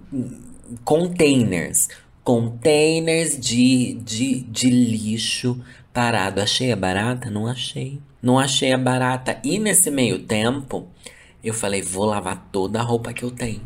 containers 0.83 1.87
containers 2.25 3.39
de, 3.39 3.93
de, 4.03 4.41
de 4.41 4.69
lixo 4.69 5.63
parado. 5.93 6.41
Achei 6.41 6.71
a 6.71 6.75
barata? 6.75 7.29
Não 7.29 7.47
achei. 7.47 8.01
Não 8.21 8.39
achei 8.39 8.73
a 8.73 8.77
barata. 8.77 9.39
E 9.43 9.59
nesse 9.59 9.91
meio 9.91 10.19
tempo, 10.19 10.87
eu 11.43 11.53
falei, 11.53 11.83
vou 11.83 12.05
lavar 12.05 12.49
toda 12.51 12.79
a 12.79 12.83
roupa 12.83 13.13
que 13.13 13.23
eu 13.23 13.29
tenho. 13.29 13.61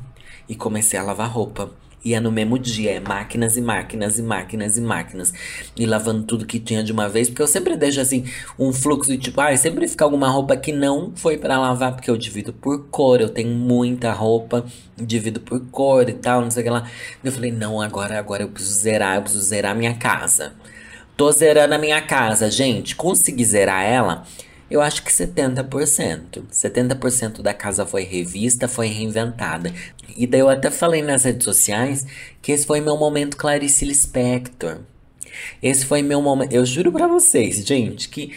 E 0.48 0.56
comecei 0.56 1.00
a 1.00 1.04
lavar 1.04 1.32
roupa. 1.32 1.72
E 2.04 2.14
é 2.14 2.20
no 2.20 2.32
mesmo 2.32 2.58
dia, 2.58 2.92
é 2.92 3.00
máquinas 3.00 3.58
e 3.58 3.62
máquinas 3.62 4.18
e 4.18 4.22
máquinas 4.22 4.78
e 4.78 4.82
máquinas. 4.82 5.34
E 5.76 5.86
lavando 5.86 6.24
tudo 6.24 6.46
que 6.46 6.60
tinha 6.60 6.84
de 6.84 6.92
uma 6.92 7.10
vez, 7.10 7.30
porque 7.30 7.42
eu 7.42 7.48
sempre 7.48 7.76
deixo 7.76 8.00
assim 8.00 8.26
um 8.58 8.72
fluxo 8.72 9.12
de 9.12 9.18
tipo, 9.18 9.40
ah, 9.42 9.56
sempre 9.58 9.88
fica 9.88 10.06
alguma 10.06 10.30
roupa 10.30 10.56
que 10.56 10.72
não 10.72 11.12
foi 11.16 11.38
para 11.38 11.60
lavar, 11.60 11.94
porque 11.94 12.10
eu 12.10 12.16
divido 12.16 12.54
por 12.54 12.88
cor, 12.88 13.20
eu 13.20 13.30
tenho 13.30 13.50
muita 13.50 14.12
roupa, 14.14 14.66
divido 14.98 15.42
por 15.42 15.60
cor 15.72 16.08
e 16.08 16.14
tal, 16.14 16.42
não 16.42 16.52
sei 16.52 16.62
o 16.62 16.66
que 16.66 16.72
lá. 16.72 16.90
Eu 17.24 17.32
falei, 17.32 17.52
não, 17.52 17.82
agora, 17.82 18.18
agora 18.18 18.44
eu 18.44 18.50
preciso 18.50 18.80
zerar, 18.80 19.18
eu 19.18 19.22
preciso 19.24 19.44
zerar 19.44 19.76
minha 19.76 19.94
casa. 19.96 20.54
Tô 21.18 21.30
zerando 21.34 21.76
a 21.76 21.78
minha 21.78 22.02
casa, 22.02 22.50
gente. 22.50 22.96
Consegui 22.96 23.44
zerar 23.44 23.84
ela 23.84 24.26
eu 24.70 24.82
acho 24.82 25.04
que 25.04 25.12
70%. 25.12 26.44
70% 26.52 27.42
da 27.42 27.54
casa 27.54 27.86
foi 27.86 28.04
revista, 28.04 28.68
foi 28.68 28.88
reinventada. 28.88 29.74
E 30.16 30.28
daí 30.28 30.40
eu 30.42 30.50
até 30.50 30.70
falei 30.70 31.02
nas 31.02 31.24
redes 31.24 31.44
sociais 31.44 32.06
que 32.42 32.52
esse 32.52 32.66
foi 32.66 32.82
meu 32.82 32.98
momento 32.98 33.38
Clarice 33.38 33.86
Lispector. 33.86 34.80
Esse 35.62 35.86
foi 35.86 36.02
meu 36.02 36.22
momento. 36.22 36.54
Eu 36.54 36.66
juro 36.66 36.92
para 36.92 37.08
vocês, 37.08 37.66
gente, 37.66 38.10
que 38.10 38.34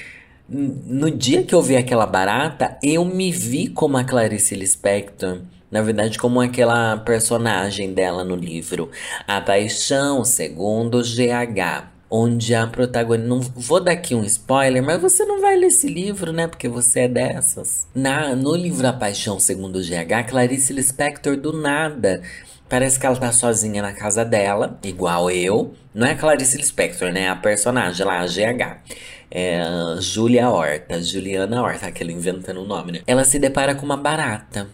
no 0.49 1.11
dia 1.11 1.43
que 1.43 1.55
eu 1.55 1.63
vi 1.63 1.77
aquela 1.77 2.07
barata, 2.07 2.77
eu 2.83 3.05
me 3.05 3.31
vi 3.31 3.69
como 3.69 3.97
a 3.97 4.05
Clarice 4.05 4.55
Lispector. 4.55 5.41
Na 5.71 5.81
verdade, 5.81 6.19
como 6.19 6.41
aquela 6.41 6.99
personagem 6.99 7.95
dela 7.95 8.23
no 8.23 8.37
livro 8.37 8.91
A 9.27 9.41
Paixão 9.41 10.23
Segundo 10.23 11.01
GH 11.01 11.93
onde 12.15 12.55
a 12.55 12.67
protagonista. 12.67 13.27
Não 13.27 13.41
vou 13.41 13.81
dar 13.81 13.93
aqui 13.93 14.15
um 14.15 14.23
spoiler, 14.23 14.83
mas 14.83 15.01
você 15.01 15.25
não 15.25 15.41
vai 15.41 15.57
ler 15.57 15.69
esse 15.69 15.89
livro, 15.89 16.31
né? 16.31 16.47
Porque 16.47 16.69
você 16.69 17.01
é 17.01 17.09
dessas. 17.09 17.89
Na, 17.95 18.37
no 18.37 18.55
livro 18.55 18.87
A 18.87 18.93
Paixão 18.93 19.41
Segundo 19.41 19.77
o 19.77 19.81
GH, 19.81 20.29
Clarice 20.29 20.75
Lispector 20.75 21.39
do 21.39 21.55
nada. 21.55 22.21
Parece 22.69 23.01
que 23.01 23.07
ela 23.07 23.17
tá 23.17 23.33
sozinha 23.33 23.81
na 23.81 23.93
casa 23.93 24.25
dela, 24.25 24.79
igual 24.83 25.31
eu. 25.31 25.75
Não 25.95 26.07
é 26.07 26.15
Clarice 26.15 26.59
Lispector, 26.59 27.11
né? 27.11 27.31
A 27.31 27.37
personagem 27.37 28.05
lá, 28.05 28.21
a 28.21 28.27
GH. 28.27 28.83
É 29.31 29.63
Julia 29.99 30.51
Horta, 30.51 31.03
Juliana 31.03 31.63
Horta, 31.63 31.87
aquele 31.87 32.13
inventando 32.13 32.61
o 32.61 32.67
nome, 32.67 32.93
né? 32.93 33.01
Ela 33.07 33.25
se 33.25 33.39
depara 33.39 33.75
com 33.75 33.87
uma 33.87 33.97
barata. 33.97 34.69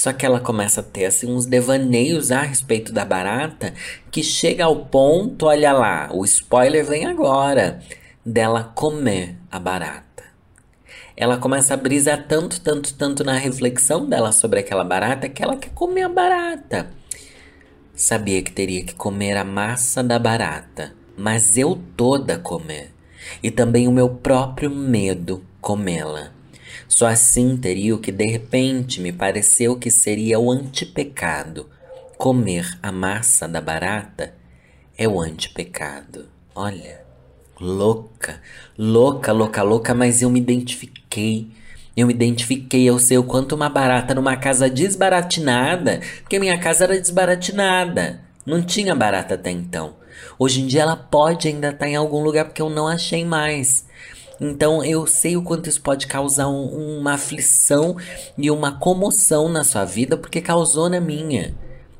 Só 0.00 0.14
que 0.14 0.24
ela 0.24 0.40
começa 0.40 0.80
a 0.80 0.82
ter 0.82 1.04
assim, 1.04 1.30
uns 1.30 1.44
devaneios 1.44 2.32
a 2.32 2.40
respeito 2.40 2.90
da 2.90 3.04
barata 3.04 3.74
que 4.10 4.22
chega 4.22 4.64
ao 4.64 4.86
ponto, 4.86 5.44
olha 5.44 5.74
lá, 5.74 6.08
o 6.10 6.24
spoiler 6.24 6.82
vem 6.86 7.04
agora, 7.04 7.80
dela 8.24 8.72
comer 8.74 9.36
a 9.50 9.58
barata. 9.58 10.24
Ela 11.14 11.36
começa 11.36 11.74
a 11.74 11.76
brisar 11.76 12.26
tanto, 12.26 12.62
tanto, 12.62 12.94
tanto 12.94 13.22
na 13.22 13.34
reflexão 13.34 14.08
dela 14.08 14.32
sobre 14.32 14.60
aquela 14.60 14.84
barata 14.84 15.28
que 15.28 15.42
ela 15.42 15.58
quer 15.58 15.72
comer 15.74 16.04
a 16.04 16.08
barata. 16.08 16.88
Sabia 17.94 18.40
que 18.40 18.52
teria 18.52 18.82
que 18.82 18.94
comer 18.94 19.36
a 19.36 19.44
massa 19.44 20.02
da 20.02 20.18
barata, 20.18 20.94
mas 21.14 21.58
eu 21.58 21.78
toda 21.94 22.38
comer. 22.38 22.90
E 23.42 23.50
também 23.50 23.86
o 23.86 23.92
meu 23.92 24.08
próprio 24.08 24.70
medo 24.70 25.44
comê-la. 25.60 26.39
Só 26.90 27.06
assim 27.06 27.56
teria 27.56 27.94
o 27.94 28.00
que 28.00 28.10
de 28.10 28.26
repente 28.26 29.00
me 29.00 29.12
pareceu 29.12 29.78
que 29.78 29.92
seria 29.92 30.40
o 30.40 30.50
antipecado. 30.50 31.70
Comer 32.18 32.76
a 32.82 32.90
massa 32.90 33.46
da 33.46 33.60
barata 33.60 34.34
é 34.98 35.06
o 35.06 35.20
antipecado. 35.20 36.28
Olha, 36.52 37.00
louca, 37.60 38.42
louca, 38.76 39.30
louca, 39.30 39.62
louca, 39.62 39.94
mas 39.94 40.20
eu 40.20 40.28
me 40.28 40.40
identifiquei. 40.40 41.48
Eu 41.96 42.08
me 42.08 42.12
identifiquei, 42.12 42.88
eu 42.88 42.98
sei 42.98 43.18
o 43.18 43.24
quanto 43.24 43.54
uma 43.54 43.68
barata 43.68 44.12
numa 44.12 44.36
casa 44.36 44.68
desbaratinada, 44.68 46.00
porque 46.22 46.40
minha 46.40 46.58
casa 46.58 46.84
era 46.84 47.00
desbaratinada. 47.00 48.20
Não 48.44 48.60
tinha 48.60 48.96
barata 48.96 49.34
até 49.34 49.52
então. 49.52 49.94
Hoje 50.36 50.60
em 50.60 50.66
dia 50.66 50.82
ela 50.82 50.96
pode 50.96 51.46
ainda 51.46 51.68
estar 51.68 51.88
em 51.88 51.94
algum 51.94 52.20
lugar 52.20 52.46
porque 52.46 52.60
eu 52.60 52.68
não 52.68 52.88
achei 52.88 53.24
mais. 53.24 53.86
Então 54.40 54.82
eu 54.82 55.06
sei 55.06 55.36
o 55.36 55.42
quanto 55.42 55.68
isso 55.68 55.82
pode 55.82 56.06
causar 56.06 56.48
um, 56.48 56.98
uma 56.98 57.14
aflição 57.14 57.96
e 58.38 58.50
uma 58.50 58.72
comoção 58.72 59.48
na 59.48 59.62
sua 59.62 59.84
vida, 59.84 60.16
porque 60.16 60.40
causou 60.40 60.88
na 60.88 61.00
minha. 61.00 61.54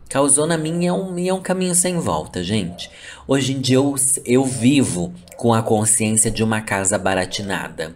Causou 0.08 0.46
na 0.46 0.56
minha 0.56 0.88
é 0.88 0.92
um, 0.92 1.18
é 1.18 1.32
um 1.32 1.40
caminho 1.40 1.74
sem 1.74 1.98
volta, 1.98 2.42
gente. 2.42 2.90
Hoje 3.28 3.52
em 3.52 3.60
dia 3.60 3.76
eu, 3.76 3.94
eu 4.24 4.44
vivo 4.44 5.12
com 5.36 5.52
a 5.52 5.62
consciência 5.62 6.30
de 6.30 6.42
uma 6.42 6.62
casa 6.62 6.98
baratinada. 6.98 7.94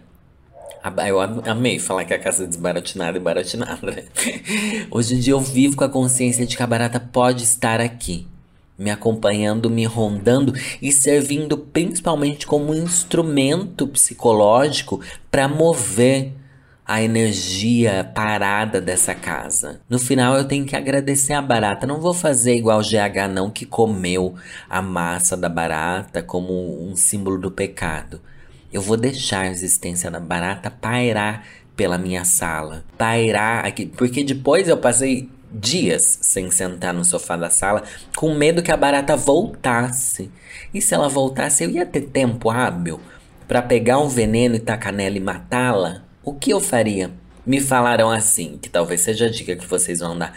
Eu 1.07 1.19
amei 1.19 1.79
falar 1.79 2.05
que 2.05 2.13
a 2.13 2.19
casa 2.19 2.43
é 2.43 2.47
desbaratinada 2.47 3.17
e 3.17 3.19
baratinada. 3.19 4.05
Hoje 4.91 5.15
em 5.15 5.19
dia 5.19 5.33
eu 5.33 5.39
vivo 5.39 5.75
com 5.75 5.83
a 5.83 5.89
consciência 5.89 6.45
de 6.45 6.55
que 6.55 6.61
a 6.61 6.67
barata 6.67 6.99
pode 6.99 7.43
estar 7.43 7.81
aqui 7.81 8.27
me 8.77 8.91
acompanhando, 8.91 9.69
me 9.69 9.85
rondando 9.85 10.53
e 10.81 10.91
servindo 10.91 11.57
principalmente 11.57 12.45
como 12.45 12.71
um 12.71 12.75
instrumento 12.75 13.87
psicológico 13.87 15.01
para 15.31 15.47
mover 15.47 16.33
a 16.85 17.01
energia 17.01 18.03
parada 18.13 18.79
dessa 18.79 19.15
casa. 19.15 19.81
No 19.89 19.97
final 19.97 20.37
eu 20.37 20.45
tenho 20.45 20.65
que 20.65 20.75
agradecer 20.75 21.33
a 21.33 21.41
barata. 21.41 21.87
Não 21.87 21.99
vou 21.99 22.13
fazer 22.13 22.55
igual 22.55 22.79
o 22.79 22.83
GH 22.83 23.27
não 23.33 23.49
que 23.49 23.65
comeu 23.65 24.35
a 24.69 24.81
massa 24.81 25.35
da 25.35 25.49
barata 25.49 26.21
como 26.21 26.87
um 26.87 26.95
símbolo 26.95 27.39
do 27.39 27.49
pecado. 27.49 28.21
Eu 28.71 28.81
vou 28.81 28.97
deixar 28.97 29.41
a 29.41 29.49
existência 29.49 30.11
da 30.11 30.19
barata 30.19 30.69
pairar 30.69 31.43
pela 31.75 31.97
minha 31.97 32.23
sala, 32.23 32.83
pairar 32.97 33.65
aqui, 33.65 33.85
porque 33.85 34.23
depois 34.23 34.67
eu 34.67 34.77
passei 34.77 35.29
dias 35.59 36.19
sem 36.21 36.51
sentar 36.51 36.93
no 36.93 37.05
sofá 37.05 37.37
da 37.37 37.49
sala, 37.49 37.83
com 38.15 38.33
medo 38.33 38.61
que 38.61 38.71
a 38.71 38.77
barata 38.77 39.15
voltasse. 39.15 40.31
E 40.73 40.81
se 40.81 40.93
ela 40.93 41.09
voltasse, 41.09 41.63
eu 41.63 41.69
ia 41.69 41.85
ter 41.85 42.01
tempo 42.01 42.49
hábil 42.49 42.99
para 43.47 43.61
pegar 43.61 43.99
um 43.99 44.07
veneno 44.07 44.55
e 44.55 44.59
tacar 44.59 44.93
nela 44.93 45.17
e 45.17 45.19
matá-la? 45.19 46.03
O 46.23 46.33
que 46.33 46.51
eu 46.51 46.59
faria? 46.59 47.11
Me 47.45 47.61
falaram 47.61 48.09
assim, 48.09 48.57
que 48.61 48.69
talvez 48.69 49.01
seja 49.01 49.25
a 49.25 49.29
dica 49.29 49.55
que 49.55 49.67
vocês 49.67 49.99
vão 49.99 50.17
dar. 50.17 50.33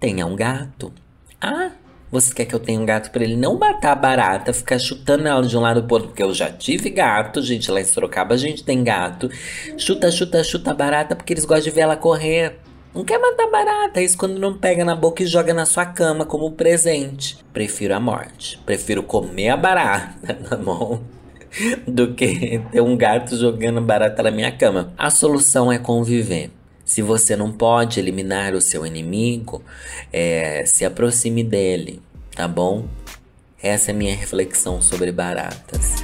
Tenha 0.00 0.24
um 0.26 0.34
gato. 0.34 0.92
Ah, 1.40 1.72
você 2.10 2.32
quer 2.32 2.46
que 2.46 2.54
eu 2.54 2.58
tenha 2.58 2.80
um 2.80 2.86
gato 2.86 3.10
para 3.10 3.22
ele 3.22 3.36
não 3.36 3.58
matar 3.58 3.92
a 3.92 3.94
barata, 3.94 4.52
ficar 4.54 4.78
chutando 4.78 5.28
ela 5.28 5.42
de 5.42 5.54
um 5.56 5.60
lado 5.60 5.84
pro 5.84 5.96
outro? 5.96 6.08
Porque 6.08 6.22
eu 6.22 6.32
já 6.32 6.50
tive 6.50 6.88
gato, 6.88 7.42
gente, 7.42 7.70
lá 7.70 7.80
em 7.80 7.84
Sorocaba 7.84 8.34
a 8.34 8.38
gente 8.38 8.64
tem 8.64 8.82
gato. 8.82 9.30
Chuta, 9.76 10.10
chuta, 10.10 10.42
chuta 10.42 10.70
a 10.70 10.74
barata 10.74 11.14
porque 11.14 11.34
eles 11.34 11.44
gostam 11.44 11.64
de 11.64 11.70
ver 11.70 11.82
ela 11.82 11.96
correr. 11.96 12.58
Não 12.94 13.04
quer 13.04 13.18
matar 13.18 13.50
barata, 13.50 14.00
é 14.00 14.04
isso 14.04 14.16
quando 14.16 14.38
não 14.38 14.56
pega 14.56 14.84
na 14.84 14.96
boca 14.96 15.22
e 15.22 15.26
joga 15.26 15.52
na 15.52 15.66
sua 15.66 15.84
cama 15.84 16.24
como 16.24 16.52
presente. 16.52 17.38
Prefiro 17.52 17.94
a 17.94 18.00
morte. 18.00 18.58
Prefiro 18.64 19.02
comer 19.02 19.50
a 19.50 19.56
barata 19.56 20.38
na 20.50 20.56
mão 20.56 21.00
do 21.86 22.14
que 22.14 22.60
ter 22.72 22.80
um 22.80 22.96
gato 22.96 23.36
jogando 23.36 23.80
barata 23.80 24.22
na 24.22 24.30
minha 24.30 24.50
cama. 24.50 24.92
A 24.96 25.10
solução 25.10 25.70
é 25.70 25.78
conviver. 25.78 26.50
Se 26.84 27.02
você 27.02 27.36
não 27.36 27.52
pode 27.52 28.00
eliminar 28.00 28.54
o 28.54 28.60
seu 28.60 28.86
inimigo, 28.86 29.62
é, 30.10 30.64
se 30.64 30.84
aproxime 30.86 31.44
dele, 31.44 32.00
tá 32.34 32.48
bom? 32.48 32.86
Essa 33.62 33.90
é 33.90 33.94
a 33.94 33.96
minha 33.96 34.16
reflexão 34.16 34.80
sobre 34.80 35.12
baratas. 35.12 35.96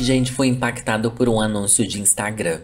Gente, 0.00 0.32
foi 0.32 0.48
impactado 0.48 1.12
por 1.12 1.28
um 1.28 1.40
anúncio 1.40 1.86
de 1.86 2.00
Instagram 2.00 2.60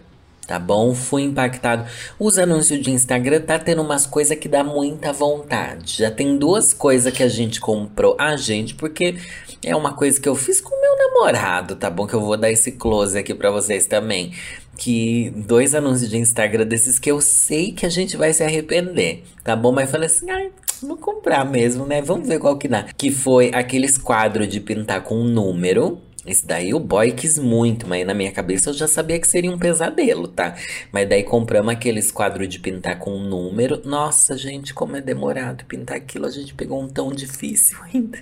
tá 0.48 0.58
bom? 0.58 0.94
Fui 0.94 1.22
impactado. 1.22 1.84
Os 2.18 2.38
anúncios 2.38 2.80
de 2.80 2.90
Instagram 2.90 3.42
tá 3.42 3.58
tendo 3.58 3.82
umas 3.82 4.06
coisas 4.06 4.36
que 4.36 4.48
dá 4.48 4.64
muita 4.64 5.12
vontade. 5.12 5.98
Já 5.98 6.10
tem 6.10 6.38
duas 6.38 6.72
coisas 6.72 7.12
que 7.12 7.22
a 7.22 7.28
gente 7.28 7.60
comprou. 7.60 8.16
A 8.18 8.34
gente, 8.34 8.74
porque 8.74 9.16
é 9.62 9.76
uma 9.76 9.92
coisa 9.92 10.18
que 10.18 10.28
eu 10.28 10.34
fiz 10.34 10.58
com 10.58 10.70
meu 10.80 10.96
namorado, 10.96 11.76
tá 11.76 11.90
bom? 11.90 12.06
Que 12.06 12.14
eu 12.14 12.22
vou 12.22 12.36
dar 12.36 12.50
esse 12.50 12.72
close 12.72 13.16
aqui 13.18 13.34
para 13.34 13.50
vocês 13.50 13.86
também. 13.86 14.32
Que 14.74 15.30
dois 15.36 15.74
anúncios 15.74 16.08
de 16.08 16.16
Instagram 16.16 16.64
desses 16.64 16.98
que 16.98 17.10
eu 17.10 17.20
sei 17.20 17.72
que 17.72 17.84
a 17.84 17.90
gente 17.90 18.16
vai 18.16 18.32
se 18.32 18.42
arrepender, 18.42 19.24
tá 19.44 19.54
bom? 19.54 19.70
Mas 19.70 19.90
falei 19.90 20.06
assim, 20.06 20.30
ai, 20.30 20.50
vou 20.80 20.96
comprar 20.96 21.44
mesmo, 21.44 21.84
né? 21.84 22.00
Vamos 22.00 22.26
ver 22.26 22.38
qual 22.38 22.56
que 22.56 22.68
dá. 22.68 22.84
Que 22.96 23.10
foi 23.10 23.50
aqueles 23.52 23.98
quadros 23.98 24.48
de 24.48 24.60
pintar 24.60 25.02
com 25.02 25.16
um 25.16 25.24
número 25.24 26.00
esse 26.28 26.46
daí 26.46 26.74
o 26.74 26.78
boy 26.78 27.12
quis 27.12 27.38
muito, 27.38 27.88
mas 27.88 28.06
na 28.06 28.14
minha 28.14 28.30
cabeça 28.30 28.70
eu 28.70 28.74
já 28.74 28.86
sabia 28.86 29.18
que 29.18 29.26
seria 29.26 29.50
um 29.50 29.58
pesadelo, 29.58 30.28
tá? 30.28 30.56
Mas 30.92 31.08
daí 31.08 31.22
compramos 31.22 31.72
aqueles 31.72 32.10
quadros 32.10 32.48
de 32.48 32.58
pintar 32.58 32.98
com 32.98 33.16
um 33.16 33.28
número. 33.28 33.80
Nossa, 33.84 34.36
gente, 34.36 34.74
como 34.74 34.96
é 34.96 35.00
demorado 35.00 35.64
pintar 35.64 35.96
aquilo. 35.96 36.26
A 36.26 36.30
gente 36.30 36.54
pegou 36.54 36.82
um 36.82 36.88
tão 36.88 37.10
difícil 37.10 37.78
ainda. 37.82 38.18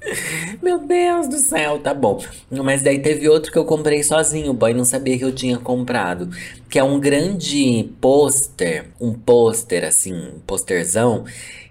Meu 0.62 0.78
Deus 0.78 1.28
do 1.28 1.38
céu, 1.38 1.78
tá 1.78 1.92
bom. 1.92 2.22
Mas 2.50 2.82
daí 2.82 3.00
teve 3.00 3.28
outro 3.28 3.52
que 3.52 3.58
eu 3.58 3.64
comprei 3.64 4.02
sozinho, 4.02 4.50
o 4.50 4.54
boy 4.54 4.72
não 4.72 4.84
sabia 4.84 5.18
que 5.18 5.24
eu 5.24 5.32
tinha 5.32 5.58
comprado. 5.58 6.30
Que 6.68 6.78
é 6.78 6.84
um 6.84 6.98
grande 6.98 7.90
pôster, 8.00 8.86
um 9.00 9.12
pôster 9.12 9.84
assim, 9.84 10.34
posterzão, 10.46 11.24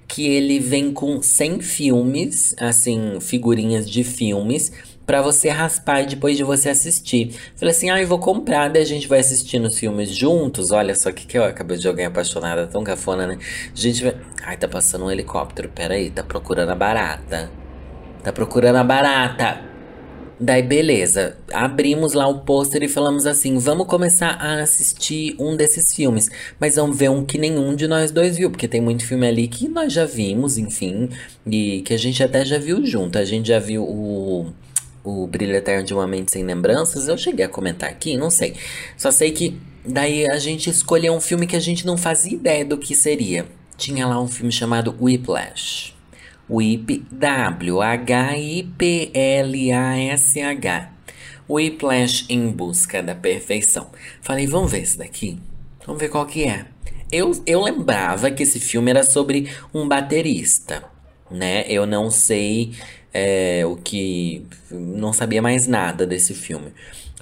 que 0.08 0.28
ele 0.28 0.60
vem 0.60 0.92
com 0.92 1.22
100 1.22 1.62
filmes, 1.62 2.56
assim, 2.58 3.20
figurinhas 3.22 3.90
de 3.90 4.04
filmes, 4.04 4.72
para 5.10 5.24
você 5.24 5.50
raspar 5.50 6.06
depois 6.06 6.38
de 6.38 6.44
você 6.44 6.70
assistir. 6.70 7.34
Falei 7.56 7.74
assim, 7.74 7.90
ah, 7.90 8.00
eu 8.00 8.08
vou 8.08 8.20
comprar, 8.20 8.70
daí 8.70 8.84
a 8.84 8.86
gente 8.86 9.08
vai 9.08 9.18
assistindo 9.18 9.66
os 9.68 9.76
filmes 9.76 10.12
juntos. 10.12 10.70
Olha 10.70 10.94
só 10.94 11.12
que 11.12 11.26
que 11.26 11.36
eu 11.36 11.44
acabei 11.46 11.80
de 11.80 11.88
alguém 11.88 12.06
apaixonada, 12.06 12.68
tão 12.68 12.84
cafona, 12.84 13.26
né? 13.26 13.40
A 13.74 13.76
gente 13.76 14.04
vai. 14.04 14.16
Ai, 14.46 14.56
tá 14.56 14.68
passando 14.68 15.06
um 15.06 15.10
helicóptero, 15.10 15.68
peraí, 15.68 16.12
tá 16.12 16.22
procurando 16.22 16.70
a 16.70 16.76
barata. 16.76 17.50
Tá 18.22 18.32
procurando 18.32 18.76
a 18.76 18.84
barata. 18.84 19.70
Daí, 20.40 20.62
beleza. 20.62 21.38
Abrimos 21.52 22.14
lá 22.14 22.28
o 22.28 22.42
pôster 22.42 22.84
e 22.84 22.88
falamos 22.88 23.26
assim: 23.26 23.58
vamos 23.58 23.88
começar 23.88 24.38
a 24.40 24.62
assistir 24.62 25.36
um 25.40 25.58
desses 25.58 25.92
filmes. 25.94 26.30
Mas 26.60 26.76
vamos 26.76 26.96
ver 26.96 27.10
um 27.10 27.26
que 27.26 27.40
nenhum 27.40 27.76
de 27.76 27.88
nós 27.88 28.12
dois 28.12 28.38
viu, 28.38 28.52
porque 28.52 28.68
tem 28.68 28.80
muito 28.80 29.06
filme 29.06 29.28
ali 29.28 29.48
que 29.48 29.68
nós 29.68 29.92
já 29.92 30.06
vimos, 30.06 30.58
enfim, 30.58 31.10
e 31.46 31.82
que 31.82 31.96
a 31.96 31.98
gente 31.98 32.24
até 32.24 32.46
já 32.46 32.60
viu 32.60 32.86
junto. 32.86 33.18
A 33.18 33.26
gente 33.26 33.48
já 33.48 33.58
viu 33.58 33.84
o. 33.84 34.54
O 35.04 35.26
Brilho 35.28 35.56
Eterno 35.56 35.86
de 35.86 35.94
uma 35.94 36.08
Mente 36.08 36.32
Sem 36.32 36.44
Lembranças, 36.44 37.08
eu 37.08 37.18
cheguei 37.18 37.46
a 37.46 37.50
comentar 37.50 37.90
aqui, 37.90 38.18
não 38.18 38.30
sei. 38.30 38.56
Só 38.98 39.12
sei 39.12 39.32
que 39.32 39.60
daí 39.86 40.30
a 40.30 40.38
gente 40.38 40.70
escolheu 40.70 41.14
um 41.14 41.22
filme 41.22 41.48
que 41.48 41.56
a 41.56 41.60
gente 41.60 41.86
não 41.86 41.98
fazia 41.98 42.34
ideia 42.34 42.66
do 42.66 42.78
que 42.78 42.94
seria. 42.96 43.46
Tinha 43.78 44.06
lá 44.06 44.22
um 44.22 44.28
filme 44.28 44.52
chamado 44.52 44.96
Whiplash. 45.00 45.94
Whip, 46.50 47.06
W-H-I-P-L-A-S-H. 47.12 47.80
Whiplash 51.48 52.26
em 52.28 52.52
busca 52.52 53.02
da 53.02 53.16
perfeição. 53.16 53.90
Falei, 54.22 54.46
vamos 54.48 54.72
ver 54.72 54.82
esse 54.82 54.98
daqui? 54.98 55.40
Vamos 55.86 56.02
ver 56.02 56.10
qual 56.10 56.26
que 56.26 56.44
é. 56.44 56.66
Eu, 57.12 57.32
eu 57.46 57.62
lembrava 57.64 58.30
que 58.30 58.44
esse 58.44 58.60
filme 58.60 58.92
era 58.92 59.04
sobre 59.04 59.52
um 59.74 59.88
baterista, 59.88 60.84
né? 61.32 61.66
Eu 61.68 61.86
não 61.86 62.12
sei 62.12 62.74
é, 63.14 63.66
o 63.66 63.76
que. 63.76 64.46
Não 64.72 65.12
sabia 65.14 65.42
mais 65.42 65.68
nada 65.68 66.06
desse 66.06 66.34
filme. 66.34 66.72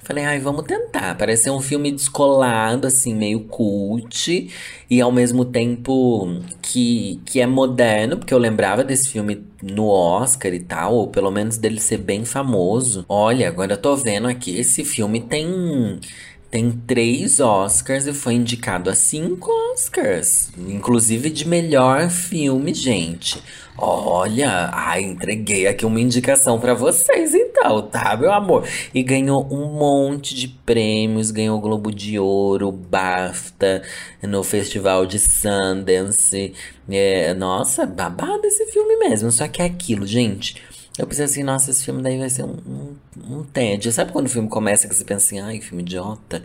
Falei, 0.08 0.23
ai, 0.23 0.39
vamos 0.39 0.63
tentar. 0.63 1.17
Parece 1.17 1.43
ser 1.43 1.50
um 1.50 1.60
filme 1.60 1.91
descolado, 1.91 2.88
assim, 2.88 3.13
meio 3.13 3.41
cult. 3.41 4.50
E 4.89 5.02
ao 5.02 5.12
mesmo 5.12 5.43
tempo 5.43 6.39
que, 6.62 7.19
que 7.26 7.41
é 7.41 7.45
moderno, 7.45 8.15
porque 8.15 8.34
eu 8.34 8.38
lembrava 8.38 8.86
desse 8.86 9.10
filme 9.10 9.43
no 9.62 9.88
Oscar 9.89 10.54
e 10.54 10.62
tal, 10.62 10.95
ou 10.95 11.08
pelo 11.08 11.30
menos 11.30 11.58
dele 11.58 11.82
ser 11.82 11.97
bem 11.97 12.23
famoso. 12.23 13.04
Olha, 13.10 13.50
agora 13.50 13.73
eu 13.73 13.78
tô 13.78 13.97
vendo 13.97 14.30
aqui, 14.30 14.58
esse 14.58 14.86
filme 14.86 15.19
tem 15.19 16.00
tem 16.49 16.71
três 16.71 17.39
Oscars 17.39 18.07
e 18.07 18.13
foi 18.13 18.36
indicado 18.36 18.89
a 18.89 18.95
cinco 18.95 19.51
Oscars. 19.73 20.49
Inclusive 20.57 21.29
de 21.29 21.47
melhor 21.47 22.10
filme, 22.10 22.73
gente. 22.73 23.41
Olha, 23.77 24.71
ai, 24.73 25.03
entreguei 25.03 25.67
aqui 25.67 25.86
uma 25.86 26.01
indicação 26.01 26.60
para 26.60 26.73
vocês 26.73 27.36
então, 27.36 27.83
tá, 27.83 28.17
meu 28.17 28.31
amor? 28.31 28.67
E 28.91 29.03
ganhou 29.03 29.47
um 29.51 29.67
monte 29.71 30.33
de 30.33 30.47
prêmios, 30.47 31.29
ganhou 31.29 31.60
Globo 31.60 31.93
de 31.93 32.17
Ouro, 32.17 32.71
BAFTA, 32.71 33.83
no 34.23 34.43
Festival 34.43 35.05
de 35.05 35.19
Sundance. 35.19 36.53
É, 36.89 37.36
nossa, 37.36 37.86
babado 37.86 38.45
esse 38.45 38.65
filme 38.71 38.97
mesmo. 38.97 39.31
Só 39.31 39.47
que 39.47 39.62
é 39.62 39.65
aquilo, 39.65 40.07
gente. 40.07 40.55
Eu 40.97 41.05
pensei 41.05 41.25
assim, 41.25 41.43
nossa, 41.43 41.69
esse 41.69 41.86
filme 41.86 42.01
daí 42.01 42.17
vai 42.17 42.29
ser 42.29 42.43
um, 42.43 42.57
um, 42.67 43.38
um 43.38 43.43
tédio. 43.43 43.91
Sabe 43.91 44.12
quando 44.12 44.25
o 44.25 44.29
filme 44.29 44.49
começa 44.49 44.88
que 44.88 44.95
você 44.95 45.03
pensa 45.03 45.25
assim, 45.25 45.39
ai, 45.39 45.62
filme 45.62 45.83
idiota? 45.83 46.43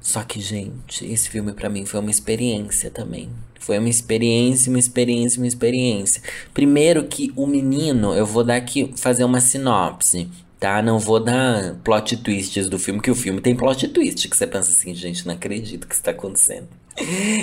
Só 0.00 0.22
que, 0.22 0.40
gente, 0.40 1.04
esse 1.10 1.28
filme 1.28 1.52
para 1.52 1.68
mim 1.68 1.84
foi 1.84 2.00
uma 2.00 2.10
experiência 2.10 2.90
também. 2.90 3.30
Foi 3.58 3.78
uma 3.78 3.88
experiência, 3.88 4.70
uma 4.70 4.78
experiência, 4.78 5.40
uma 5.40 5.46
experiência. 5.46 6.22
Primeiro 6.54 7.04
que 7.04 7.32
o 7.36 7.46
menino, 7.46 8.14
eu 8.14 8.24
vou 8.24 8.44
dar 8.44 8.56
aqui, 8.56 8.92
fazer 8.96 9.24
uma 9.24 9.40
sinopse, 9.40 10.28
tá? 10.60 10.80
Não 10.80 10.98
vou 10.98 11.18
dar 11.18 11.74
plot 11.82 12.16
twists 12.18 12.68
do 12.68 12.78
filme, 12.78 13.00
que 13.00 13.10
o 13.10 13.14
filme 13.14 13.40
tem 13.40 13.56
plot 13.56 13.88
twist, 13.88 14.28
que 14.28 14.36
você 14.36 14.46
pensa 14.46 14.70
assim, 14.70 14.94
gente, 14.94 15.26
não 15.26 15.34
acredito 15.34 15.86
que 15.86 15.94
está 15.94 16.10
acontecendo. 16.10 16.68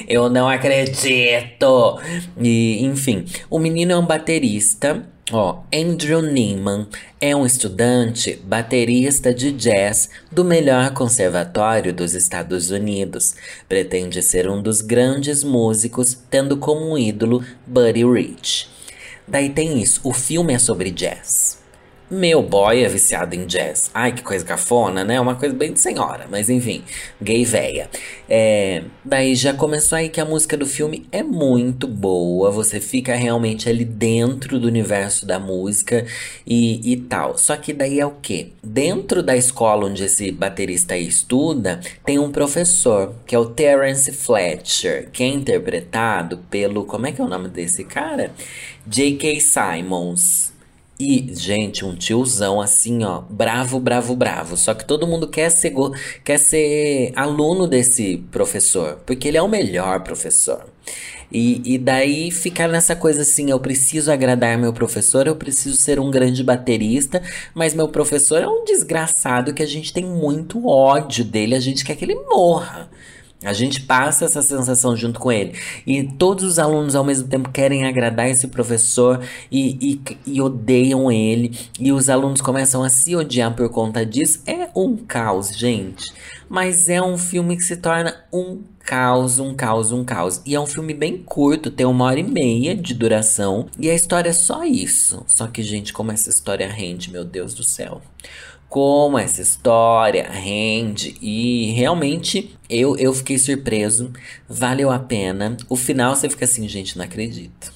Eu 0.07 0.29
não 0.29 0.47
acredito! 0.49 1.99
E, 2.39 2.83
enfim, 2.83 3.25
o 3.49 3.59
menino 3.59 3.91
é 3.91 3.97
um 3.97 4.05
baterista 4.05 5.07
Ó, 5.31 5.63
Andrew 5.73 6.21
Neiman 6.21 6.88
é 7.19 7.35
um 7.35 7.47
estudante 7.47 8.39
baterista 8.43 9.33
de 9.33 9.51
jazz 9.51 10.07
do 10.31 10.45
melhor 10.45 10.93
conservatório 10.93 11.91
dos 11.91 12.13
Estados 12.13 12.69
Unidos. 12.69 13.33
Pretende 13.67 14.21
ser 14.21 14.47
um 14.47 14.61
dos 14.61 14.81
grandes 14.81 15.43
músicos, 15.43 16.15
tendo 16.29 16.57
como 16.57 16.95
ídolo 16.95 17.43
Buddy 17.65 18.05
Rich. 18.05 18.69
Daí 19.27 19.49
tem 19.49 19.81
isso, 19.81 19.99
o 20.03 20.13
filme 20.13 20.53
é 20.53 20.59
sobre 20.59 20.91
jazz. 20.91 21.64
Meu 22.09 22.43
boy 22.43 22.83
é 22.83 22.87
viciado 22.87 23.33
em 23.35 23.47
jazz. 23.47 23.89
Ai, 23.91 24.11
que 24.11 24.21
coisa 24.21 24.45
cafona, 24.45 25.03
né? 25.03 25.19
Uma 25.19 25.33
coisa 25.33 25.55
bem 25.55 25.73
de 25.73 25.79
senhora, 25.79 26.27
mas 26.29 26.51
enfim, 26.51 26.83
gay 27.19 27.43
véia. 27.43 27.89
É, 28.29 28.83
daí 29.03 29.33
já 29.33 29.55
começou 29.55 29.97
aí 29.97 30.09
que 30.09 30.21
a 30.21 30.25
música 30.25 30.55
do 30.55 30.67
filme 30.67 31.07
é 31.11 31.23
muito 31.23 31.87
boa, 31.87 32.51
você 32.51 32.79
fica 32.79 33.15
realmente 33.15 33.67
ali 33.67 33.83
dentro 33.83 34.59
do 34.59 34.67
universo 34.67 35.25
da 35.25 35.39
música 35.39 36.05
e, 36.45 36.93
e 36.93 36.95
tal. 36.95 37.39
Só 37.39 37.57
que 37.57 37.73
daí 37.73 37.99
é 37.99 38.05
o 38.05 38.11
quê? 38.21 38.51
Dentro 38.63 39.23
da 39.23 39.35
escola 39.35 39.87
onde 39.87 40.03
esse 40.03 40.31
baterista 40.31 40.95
estuda, 40.95 41.79
tem 42.05 42.19
um 42.19 42.31
professor, 42.31 43.15
que 43.25 43.33
é 43.33 43.39
o 43.39 43.47
Terence 43.47 44.11
Fletcher, 44.11 45.09
que 45.11 45.23
é 45.23 45.27
interpretado 45.27 46.37
pelo. 46.51 46.85
Como 46.85 47.07
é 47.07 47.11
que 47.11 47.19
é 47.19 47.23
o 47.23 47.27
nome 47.27 47.49
desse 47.49 47.83
cara? 47.83 48.31
J.K. 48.85 49.39
Simons. 49.39 50.54
E, 50.97 51.34
gente, 51.36 51.84
um 51.84 51.93
tiozão 51.93 52.62
assim, 52.62 53.03
ó, 53.03 53.21
bravo, 53.21 53.79
bravo, 53.79 54.15
bravo. 54.15 54.55
Só 54.55 54.73
que 54.73 54.86
todo 54.86 55.05
mundo 55.05 55.27
quer 55.27 55.49
ser, 55.49 55.73
quer 56.23 56.38
ser 56.38 57.12
aluno 57.15 57.67
desse 57.67 58.17
professor, 58.31 58.99
porque 59.05 59.27
ele 59.27 59.38
é 59.38 59.41
o 59.41 59.47
melhor 59.47 60.01
professor. 60.03 60.65
E, 61.31 61.62
e 61.65 61.77
daí 61.77 62.31
ficar 62.31 62.69
nessa 62.69 62.95
coisa 62.95 63.23
assim, 63.23 63.49
eu 63.49 63.60
preciso 63.60 64.12
agradar 64.12 64.58
meu 64.58 64.71
professor, 64.71 65.27
eu 65.27 65.36
preciso 65.36 65.75
ser 65.75 65.99
um 65.99 66.10
grande 66.10 66.43
baterista, 66.43 67.21
mas 67.53 67.73
meu 67.73 67.89
professor 67.89 68.41
é 68.41 68.47
um 68.47 68.63
desgraçado 68.63 69.53
que 69.53 69.63
a 69.63 69.67
gente 69.67 69.91
tem 69.91 70.05
muito 70.05 70.65
ódio 70.65 71.25
dele, 71.25 71.55
a 71.55 71.60
gente 71.60 71.84
quer 71.84 71.95
que 71.95 72.05
ele 72.05 72.15
morra. 72.15 72.89
A 73.45 73.53
gente 73.53 73.81
passa 73.81 74.25
essa 74.25 74.41
sensação 74.41 74.95
junto 74.95 75.19
com 75.19 75.31
ele. 75.31 75.53
E 75.86 76.03
todos 76.03 76.43
os 76.43 76.60
alunos 76.60 76.95
ao 76.95 77.03
mesmo 77.03 77.27
tempo 77.27 77.49
querem 77.49 77.86
agradar 77.86 78.27
esse 78.27 78.47
professor 78.47 79.23
e, 79.51 80.01
e, 80.08 80.17
e, 80.25 80.41
odeiam 80.41 81.12
ele. 81.12 81.58
E 81.79 81.91
os 81.91 82.10
alunos 82.10 82.41
começam 82.41 82.84
a 82.84 82.89
se 82.89 83.15
odiar 83.15 83.55
por 83.55 83.69
conta 83.69 84.05
disso. 84.05 84.41
É 84.47 84.69
um 84.75 84.97
caos, 84.97 85.55
gente. 85.55 86.12
Mas 86.49 86.89
é 86.89 87.01
um 87.01 87.17
filme 87.17 87.55
que 87.55 87.63
se 87.63 87.77
torna 87.77 88.15
um 88.31 88.62
caos, 88.79 89.39
um 89.39 89.53
caos, 89.53 89.91
um 89.91 90.03
caos. 90.03 90.41
E 90.45 90.55
é 90.55 90.60
um 90.60 90.67
filme 90.67 90.93
bem 90.93 91.17
curto, 91.17 91.71
tem 91.71 91.86
uma 91.86 92.05
hora 92.05 92.19
e 92.19 92.23
meia 92.23 92.75
de 92.75 92.93
duração. 92.93 93.67
E 93.79 93.89
a 93.89 93.95
história 93.95 94.29
é 94.29 94.34
só 94.34 94.63
isso. 94.63 95.23
Só 95.27 95.47
que, 95.47 95.63
gente, 95.63 95.93
como 95.93 96.12
essa 96.12 96.29
história 96.29 96.67
rende, 96.67 97.12
meu 97.12 97.23
Deus 97.23 97.53
do 97.53 97.63
céu 97.63 98.01
como 98.75 99.17
essa 99.17 99.41
história 99.41 100.29
rende 100.29 101.15
e 101.21 101.71
realmente 101.77 102.53
eu, 102.69 102.97
eu 102.97 103.13
fiquei 103.13 103.38
surpreso, 103.38 104.11
valeu 104.49 104.91
a 104.91 104.99
pena. 104.99 105.55
O 105.69 105.77
final 105.77 106.13
você 106.13 106.29
fica 106.29 106.43
assim, 106.43 106.67
gente, 106.67 106.97
não 106.97 107.05
acredito. 107.05 107.73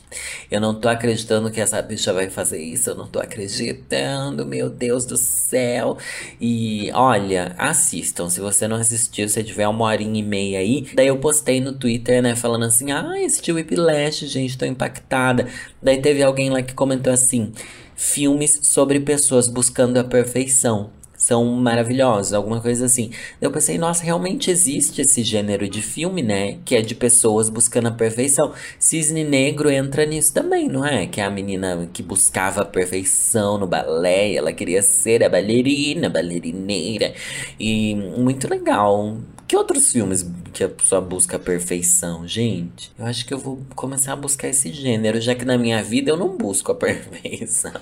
Eu 0.52 0.60
não 0.60 0.76
tô 0.78 0.90
acreditando 0.90 1.50
que 1.52 1.62
essa 1.62 1.82
bicha 1.82 2.12
vai 2.12 2.30
fazer 2.30 2.62
isso, 2.62 2.90
eu 2.90 2.96
não 2.96 3.08
tô 3.08 3.18
acreditando, 3.18 4.46
meu 4.46 4.70
Deus 4.70 5.06
do 5.06 5.16
céu. 5.16 5.98
E 6.42 6.92
olha, 6.94 7.56
assistam, 7.58 8.30
se 8.30 8.42
você 8.42 8.68
não 8.68 8.76
assistiu, 8.76 9.30
se 9.30 9.42
tiver 9.42 9.70
uma 9.70 9.86
horinha 9.86 10.20
e 10.20 10.24
meia 10.24 10.60
aí. 10.60 10.86
Daí 10.94 11.08
eu 11.08 11.18
postei 11.18 11.62
no 11.62 11.72
Twitter, 11.72 12.22
né, 12.22 12.36
falando 12.36 12.66
assim: 12.66 12.92
ah, 12.92 13.14
assisti 13.26 13.54
o 13.54 13.56
Whiplash, 13.56 14.28
gente, 14.28 14.58
tô 14.58 14.66
impactada. 14.66 15.48
Daí 15.82 16.02
teve 16.02 16.22
alguém 16.22 16.50
lá 16.50 16.62
que 16.62 16.74
comentou 16.74 17.14
assim 17.14 17.54
filmes 18.00 18.62
sobre 18.64 19.02
pessoas 19.02 19.50
buscando 19.50 19.98
a 19.98 20.04
perfeição. 20.06 20.90
São 21.18 21.44
maravilhosos, 21.44 22.32
alguma 22.32 22.62
coisa 22.62 22.86
assim. 22.86 23.12
Eu 23.42 23.52
pensei, 23.52 23.78
nossa, 23.78 24.06
realmente 24.06 24.50
existe 24.50 25.02
esse 25.02 25.22
gênero 25.22 25.68
de 25.68 25.82
filme, 25.82 26.24
né? 26.24 26.60
Que 26.64 26.78
é 26.78 26.82
de 26.82 26.96
pessoas 26.96 27.50
buscando 27.50 27.90
a 27.90 27.92
perfeição. 27.92 28.54
Cisne 28.80 29.26
Negro 29.26 29.70
entra 29.70 30.06
nisso 30.06 30.34
também, 30.34 30.70
não 30.70 30.86
é? 30.86 31.08
Que 31.08 31.20
é 31.20 31.26
a 31.26 31.30
menina 31.30 31.90
que 31.92 32.02
buscava 32.02 32.62
a 32.62 32.66
perfeição 32.66 33.58
no 33.58 33.68
balé, 33.68 34.34
ela 34.34 34.54
queria 34.54 34.82
ser 34.82 35.22
a 35.22 35.28
bailarina, 35.28 36.08
a 36.08 36.10
bailarineira. 36.10 37.14
E 37.60 37.96
muito 37.96 38.50
legal. 38.50 39.18
Que 39.50 39.58
outros 39.58 39.92
filmes 39.92 40.24
que 40.54 40.64
a 40.64 40.70
pessoa 40.70 41.02
busca 41.02 41.38
a 41.38 41.40
perfeição, 41.40 42.28
gente? 42.28 42.92
Eu 43.00 43.08
acho 43.08 43.26
que 43.26 43.34
eu 43.34 43.40
vou 43.40 43.60
começar 43.76 44.14
a 44.14 44.16
buscar 44.16 44.48
esse 44.48 44.72
gênero, 44.72 45.20
já 45.20 45.34
que 45.34 45.44
na 45.44 45.58
minha 45.58 45.82
vida 45.82 46.12
eu 46.12 46.16
não 46.16 46.38
busco 46.38 46.72
a 46.72 46.76
perfeição. 46.78 47.74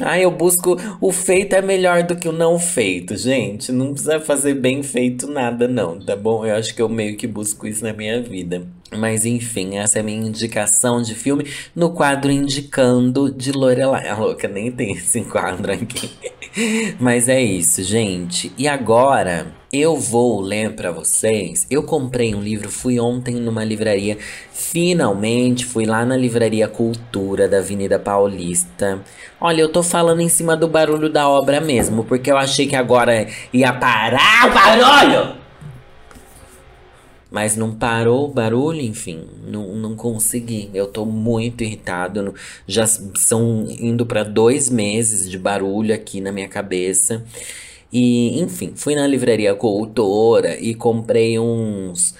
Ah, 0.00 0.16
eu 0.16 0.30
busco. 0.30 0.76
O 1.00 1.10
feito 1.10 1.56
é 1.56 1.60
melhor 1.60 2.04
do 2.04 2.14
que 2.14 2.28
o 2.28 2.32
não 2.32 2.56
feito, 2.56 3.16
gente. 3.16 3.72
Não 3.72 3.90
precisa 3.90 4.20
fazer 4.20 4.54
bem 4.54 4.80
feito 4.84 5.26
nada, 5.26 5.66
não, 5.66 5.98
tá 5.98 6.14
bom? 6.14 6.46
Eu 6.46 6.54
acho 6.54 6.72
que 6.72 6.80
eu 6.80 6.88
meio 6.88 7.16
que 7.16 7.26
busco 7.26 7.66
isso 7.66 7.82
na 7.82 7.92
minha 7.92 8.22
vida. 8.22 8.64
Mas 8.96 9.24
enfim, 9.24 9.78
essa 9.78 9.98
é 9.98 10.02
a 10.02 10.04
minha 10.04 10.24
indicação 10.24 11.02
de 11.02 11.16
filme 11.16 11.50
no 11.74 11.90
quadro 11.90 12.30
Indicando 12.30 13.28
de 13.28 13.50
Lorelai. 13.50 14.08
A 14.08 14.16
louca 14.16 14.46
nem 14.46 14.70
tem 14.70 14.92
esse 14.92 15.20
quadro 15.22 15.72
aqui. 15.72 16.12
Mas 17.00 17.28
é 17.28 17.42
isso, 17.42 17.82
gente. 17.82 18.52
E 18.56 18.68
agora 18.68 19.52
eu 19.74 19.96
vou 19.96 20.40
ler 20.40 20.72
para 20.74 20.92
vocês. 20.92 21.66
Eu 21.68 21.82
comprei 21.82 22.34
um 22.34 22.40
livro, 22.40 22.70
fui 22.70 23.00
ontem 23.00 23.34
numa 23.34 23.64
livraria, 23.64 24.16
finalmente 24.52 25.64
fui 25.64 25.84
lá 25.84 26.04
na 26.04 26.16
Livraria 26.16 26.68
Cultura 26.68 27.48
da 27.48 27.58
Avenida 27.58 27.98
Paulista. 27.98 29.00
Olha, 29.40 29.60
eu 29.60 29.68
tô 29.68 29.82
falando 29.82 30.20
em 30.20 30.28
cima 30.28 30.56
do 30.56 30.68
barulho 30.68 31.10
da 31.10 31.28
obra 31.28 31.60
mesmo, 31.60 32.04
porque 32.04 32.30
eu 32.30 32.36
achei 32.36 32.66
que 32.66 32.76
agora 32.76 33.26
ia 33.52 33.72
parar 33.72 34.48
o 34.48 34.54
barulho. 34.54 35.44
Mas 37.34 37.56
não 37.56 37.74
parou 37.74 38.26
o 38.26 38.32
barulho, 38.32 38.80
enfim, 38.80 39.24
não, 39.44 39.74
não 39.74 39.96
consegui. 39.96 40.70
Eu 40.72 40.86
tô 40.86 41.04
muito 41.04 41.64
irritado. 41.64 42.32
Já 42.64 42.86
são 42.86 43.66
indo 43.68 44.06
para 44.06 44.22
dois 44.22 44.70
meses 44.70 45.28
de 45.28 45.36
barulho 45.36 45.92
aqui 45.92 46.20
na 46.20 46.30
minha 46.30 46.46
cabeça. 46.46 47.24
E, 47.94 48.40
enfim, 48.40 48.72
fui 48.74 48.96
na 48.96 49.06
livraria 49.06 49.54
Cultura 49.54 50.58
e 50.58 50.74
comprei 50.74 51.38
uns. 51.38 52.16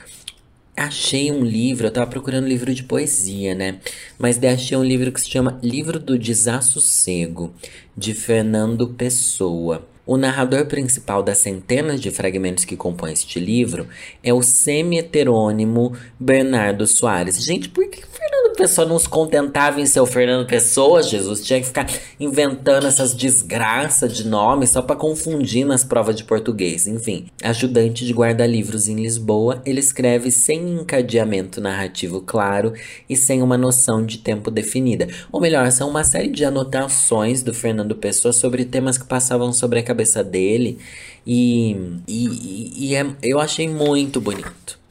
Achei 0.77 1.33
um 1.33 1.45
livro, 1.45 1.89
eu 1.89 1.91
tava 1.91 2.07
procurando 2.07 2.47
livro 2.47 2.73
de 2.73 2.85
poesia, 2.85 3.57
né? 3.57 3.81
Mas 4.17 4.39
daí 4.39 4.55
achei 4.55 4.79
um 4.79 4.85
livro 4.85 5.11
que 5.11 5.21
se 5.21 5.29
chama 5.29 5.59
Livro 5.61 5.99
do 5.99 6.17
Desassossego, 6.17 7.53
de 7.97 8.15
Fernando 8.15 8.87
Pessoa. 8.91 9.85
O 10.07 10.17
narrador 10.17 10.67
principal 10.67 11.25
das 11.25 11.39
centenas 11.39 12.01
de 12.01 12.11
fragmentos 12.11 12.65
que 12.65 12.77
compõem 12.77 13.13
este 13.13 13.41
livro 13.41 13.89
é 14.23 14.33
o 14.33 14.43
semi-heterônimo 14.43 15.97
Bernardo 16.21 16.87
Soares. 16.87 17.43
Gente, 17.43 17.69
por 17.69 17.89
que 17.89 18.01
Fernando 18.07 18.34
Pessoa 18.55 18.87
não 18.87 18.99
se 18.99 19.09
contentava 19.09 19.81
em 19.81 19.87
ser 19.87 20.01
o 20.01 20.07
Fernando 20.07 20.47
Pessoa, 20.47 21.03
Jesus? 21.03 21.45
Tinha 21.45 21.61
que 21.61 21.67
ficar 21.67 21.87
inventando 22.19 22.87
essas 22.87 23.12
desgraças 23.12 24.12
de 24.12 24.27
nomes 24.27 24.71
só 24.71 24.81
para 24.81 24.97
confundir 24.97 25.67
nas 25.67 25.83
provas 25.83 26.14
de 26.14 26.25
português. 26.25 26.87
Enfim, 26.87 27.27
ajudante 27.43 28.07
de 28.07 28.12
guarda-livros 28.12 28.88
em 28.88 28.97
Lisboa, 28.97 29.61
ele 29.67 29.81
escreve 29.81 30.31
sem 30.31 30.75
encadeamento 30.75 31.61
narrativo 31.61 32.21
claro 32.21 32.73
e 33.09 33.17
sem 33.17 33.43
uma 33.43 33.59
noção 33.59 34.05
de 34.05 34.19
tempo 34.19 34.51
definida. 34.51 35.09
Ou 35.33 35.40
melhor, 35.40 35.71
são 35.73 35.88
uma 35.88 36.05
série 36.05 36.31
de 36.31 36.45
anotações 36.45 37.43
do 37.43 37.53
Fernando 37.53 37.95
Pessoa 37.97 38.33
sobre 38.33 38.64
temas 38.64 38.97
que 38.97 39.05
passavam 39.05 39.53
sobre 39.53 39.81
a 39.81 39.83
cabeça 39.83 40.23
dele. 40.23 40.79
E, 41.27 41.77
e, 42.07 42.88
e 42.90 42.95
é, 42.95 43.07
eu 43.23 43.40
achei 43.40 43.69
muito 43.69 44.21
bonito. 44.21 44.84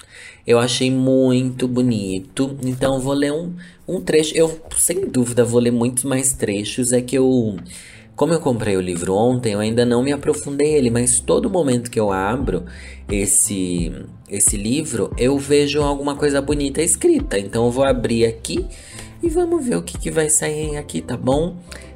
Eu 0.45 0.60
achei 0.60 0.91
muito 0.91 1.67
bonito. 1.67 2.58
Então 2.63 2.99
vou 2.99 3.13
ler 3.13 3.32
um, 3.32 3.53
um 3.88 4.01
trecho. 4.01 4.36
Eu, 4.36 4.60
sem 4.77 5.08
dúvida, 5.08 5.43
vou 5.43 5.60
ler 5.60 5.71
muitos 5.71 6.03
mais 6.03 6.34
trechos. 6.34 6.91
É 6.91 7.01
que 7.01 7.17
eu. 7.17 7.58
Como 8.15 8.32
eu 8.32 8.39
comprei 8.39 8.77
o 8.77 8.82
livro 8.82 9.15
ontem, 9.15 9.53
eu 9.53 9.60
ainda 9.60 9.84
não 9.86 10.03
me 10.03 10.12
aprofundei 10.12 10.75
ele, 10.75 10.91
mas 10.91 11.19
todo 11.19 11.49
momento 11.49 11.89
que 11.89 11.99
eu 11.99 12.12
abro 12.12 12.63
esse 13.10 13.91
esse 14.29 14.58
livro, 14.58 15.12
eu 15.17 15.38
vejo 15.38 15.82
alguma 15.82 16.15
coisa 16.15 16.41
bonita 16.41 16.82
escrita. 16.82 17.38
Então 17.39 17.65
eu 17.65 17.71
vou 17.71 17.84
abrir 17.84 18.25
aqui 18.25 18.65
e 19.21 19.29
vamos 19.29 19.65
ver 19.65 19.77
o 19.77 19.84
que, 19.84 19.97
que 19.97 20.12
vai 20.12 20.29
sair 20.29 20.75
aqui, 20.77 21.01
tá 21.01 21.15
bom? 21.15 21.56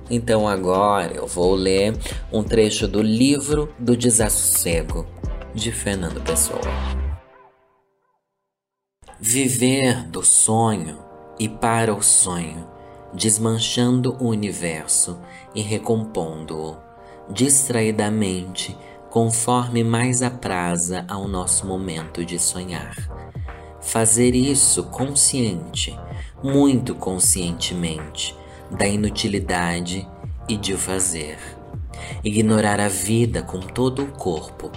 Então 0.09 0.47
agora 0.47 1.13
eu 1.13 1.27
vou 1.27 1.55
ler 1.55 1.95
um 2.31 2.43
trecho 2.43 2.87
do 2.87 3.01
livro 3.01 3.73
do 3.77 3.97
Desassossego, 3.97 5.05
de 5.53 5.71
Fernando 5.71 6.21
Pessoa. 6.23 6.96
Viver 9.19 10.03
do 10.03 10.23
sonho 10.23 10.99
e 11.39 11.49
para 11.49 11.91
o 11.91 12.03
sonho, 12.03 12.67
desmanchando 13.11 14.15
o 14.19 14.27
universo 14.27 15.17
e 15.55 15.61
recompondo-o, 15.63 16.77
distraidamente, 17.33 18.77
conforme 19.09 19.83
mais 19.83 20.21
apraza 20.21 21.03
ao 21.07 21.27
nosso 21.27 21.65
momento 21.65 22.23
de 22.23 22.37
sonhar. 22.37 22.95
Fazer 23.81 24.35
isso 24.35 24.83
consciente, 24.83 25.97
muito 26.43 26.93
conscientemente, 26.93 28.37
da 28.69 28.87
inutilidade 28.87 30.07
e 30.47 30.55
de 30.55 30.77
fazer. 30.77 31.39
Ignorar 32.23 32.79
a 32.79 32.87
vida 32.87 33.41
com 33.41 33.61
todo 33.61 34.03
o 34.03 34.11
corpo, 34.11 34.71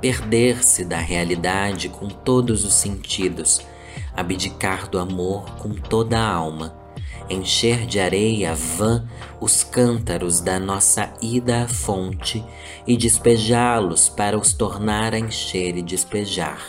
perder-se 0.00 0.84
da 0.84 0.98
realidade 0.98 1.88
com 1.88 2.06
todos 2.06 2.64
os 2.64 2.74
sentidos, 2.74 3.68
abdicar 4.14 4.88
do 4.88 4.98
amor 4.98 5.44
com 5.56 5.70
toda 5.70 6.18
a 6.18 6.34
alma, 6.34 6.74
encher 7.28 7.86
de 7.86 8.00
areia 8.00 8.54
vã 8.54 9.06
os 9.40 9.62
cântaros 9.62 10.40
da 10.40 10.58
nossa 10.58 11.12
ida 11.22 11.62
à 11.62 11.68
fonte 11.68 12.44
e 12.86 12.96
despejá-los 12.96 14.08
para 14.08 14.36
os 14.36 14.52
tornar 14.52 15.14
a 15.14 15.18
encher 15.18 15.76
e 15.76 15.82
despejar, 15.82 16.60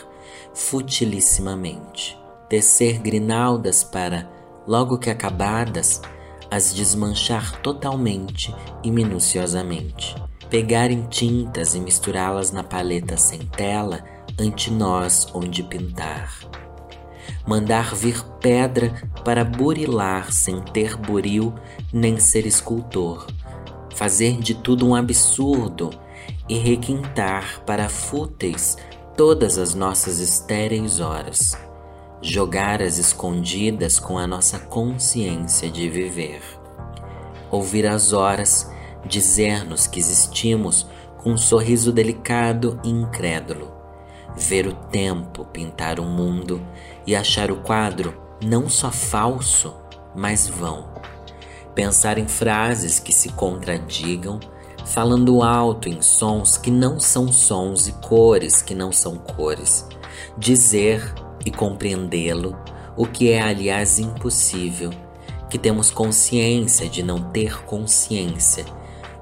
futilissimamente. 0.54 2.18
Tecer 2.48 2.98
grinaldas 2.98 3.82
para, 3.82 4.30
logo 4.66 4.98
que 4.98 5.10
acabadas, 5.10 6.02
as 6.50 6.74
desmanchar 6.74 7.60
totalmente 7.62 8.54
e 8.84 8.90
minuciosamente. 8.90 10.14
Pegar 10.50 10.90
em 10.90 11.02
tintas 11.06 11.74
e 11.74 11.80
misturá-las 11.80 12.52
na 12.52 12.62
paleta 12.62 13.16
sem 13.16 13.38
tela 13.38 14.04
ante 14.38 14.70
nós 14.70 15.28
onde 15.34 15.62
pintar. 15.62 16.61
Mandar 17.46 17.94
vir 17.94 18.22
pedra 18.40 18.92
para 19.24 19.44
burilar 19.44 20.32
sem 20.32 20.60
ter 20.60 20.96
buril 20.96 21.54
nem 21.92 22.18
ser 22.18 22.46
escultor. 22.46 23.26
Fazer 23.94 24.38
de 24.38 24.54
tudo 24.54 24.86
um 24.86 24.94
absurdo 24.94 25.90
e 26.48 26.58
requintar 26.58 27.62
para 27.64 27.88
fúteis 27.88 28.76
todas 29.16 29.58
as 29.58 29.74
nossas 29.74 30.18
estéreis 30.18 31.00
horas 31.00 31.56
jogar 32.22 32.80
as 32.80 32.98
escondidas 32.98 33.98
com 33.98 34.16
a 34.16 34.28
nossa 34.28 34.56
consciência 34.56 35.68
de 35.68 35.88
viver. 35.88 36.40
Ouvir 37.50 37.84
as 37.84 38.12
horas 38.12 38.70
dizer-nos 39.04 39.88
que 39.88 39.98
existimos 39.98 40.86
com 41.18 41.32
um 41.32 41.36
sorriso 41.36 41.90
delicado 41.90 42.80
e 42.84 42.90
incrédulo. 42.90 43.72
Ver 44.36 44.68
o 44.68 44.72
tempo 44.72 45.44
pintar 45.46 45.98
o 45.98 46.04
mundo 46.04 46.64
e 47.06 47.14
achar 47.16 47.50
o 47.50 47.56
quadro 47.56 48.14
não 48.44 48.68
só 48.68 48.90
falso, 48.90 49.74
mas 50.14 50.48
vão. 50.48 50.90
Pensar 51.74 52.18
em 52.18 52.28
frases 52.28 52.98
que 52.98 53.12
se 53.12 53.30
contradigam, 53.30 54.38
falando 54.84 55.42
alto 55.42 55.88
em 55.88 56.02
sons 56.02 56.56
que 56.56 56.70
não 56.70 57.00
são 57.00 57.32
sons 57.32 57.88
e 57.88 57.92
cores 57.92 58.60
que 58.60 58.74
não 58.74 58.92
são 58.92 59.16
cores. 59.16 59.86
Dizer 60.36 61.14
e 61.44 61.50
compreendê-lo, 61.50 62.56
o 62.96 63.06
que 63.06 63.30
é, 63.30 63.40
aliás, 63.40 63.98
impossível, 63.98 64.90
que 65.48 65.58
temos 65.58 65.90
consciência 65.90 66.88
de 66.88 67.02
não 67.02 67.30
ter 67.30 67.64
consciência 67.64 68.64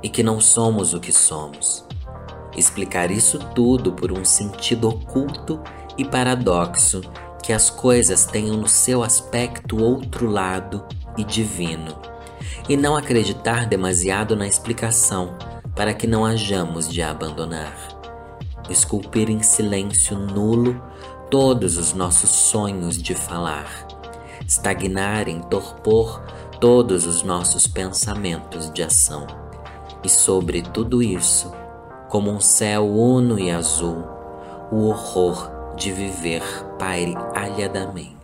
e 0.03 0.09
que 0.09 0.23
não 0.23 0.41
somos 0.41 0.95
o 0.95 1.01
que 1.01 1.13
somos. 1.13 1.85
Explicar 2.57 3.11
isso 3.11 3.39
tudo 3.55 3.93
por 3.93 4.11
um 4.11 4.25
sentido 4.25 4.89
oculto 4.89 5.61
e 5.97 6.05
paradoxo 6.05 7.01
que 7.43 7.53
as 7.53 7.71
coisas 7.71 8.25
tenham 8.25 8.57
no 8.57 8.69
seu 8.69 9.03
aspecto 9.03 9.83
outro 9.83 10.29
lado 10.29 10.85
e 11.17 11.25
divino, 11.25 11.97
e 12.69 12.77
não 12.77 12.97
acreditar 12.97 13.67
demasiado 13.67 14.37
na 14.37 14.47
explicação 14.47 15.37
para 15.75 15.95
que 15.95 16.07
não 16.07 16.25
hajamos 16.25 16.89
de 16.89 17.03
abandonar. 17.03 17.75
Esculpir 18.69 19.31
em 19.31 19.43
silêncio 19.43 20.17
nulo 20.17 20.81
todos 21.31 21.77
os 21.77 21.93
nossos 21.93 22.31
sonhos 22.31 23.01
de 23.01 23.15
falar, 23.15 23.87
estagnar 24.47 25.29
em 25.29 25.41
torpor 25.41 26.23
todos 26.61 27.07
os 27.07 27.23
nossos 27.23 27.67
pensamentos 27.67 28.71
de 28.71 28.83
ação. 28.83 29.27
E 30.05 30.09
sobre 30.09 30.63
tudo 30.63 31.03
isso, 31.03 31.53
como 32.09 32.31
um 32.31 32.41
céu 32.41 32.89
uno 32.89 33.39
e 33.39 33.51
azul, 33.51 34.05
o 34.71 34.87
horror 34.89 35.75
de 35.77 35.91
viver 35.93 36.43
paire 36.81 37.15
alhadamente. 37.35 38.20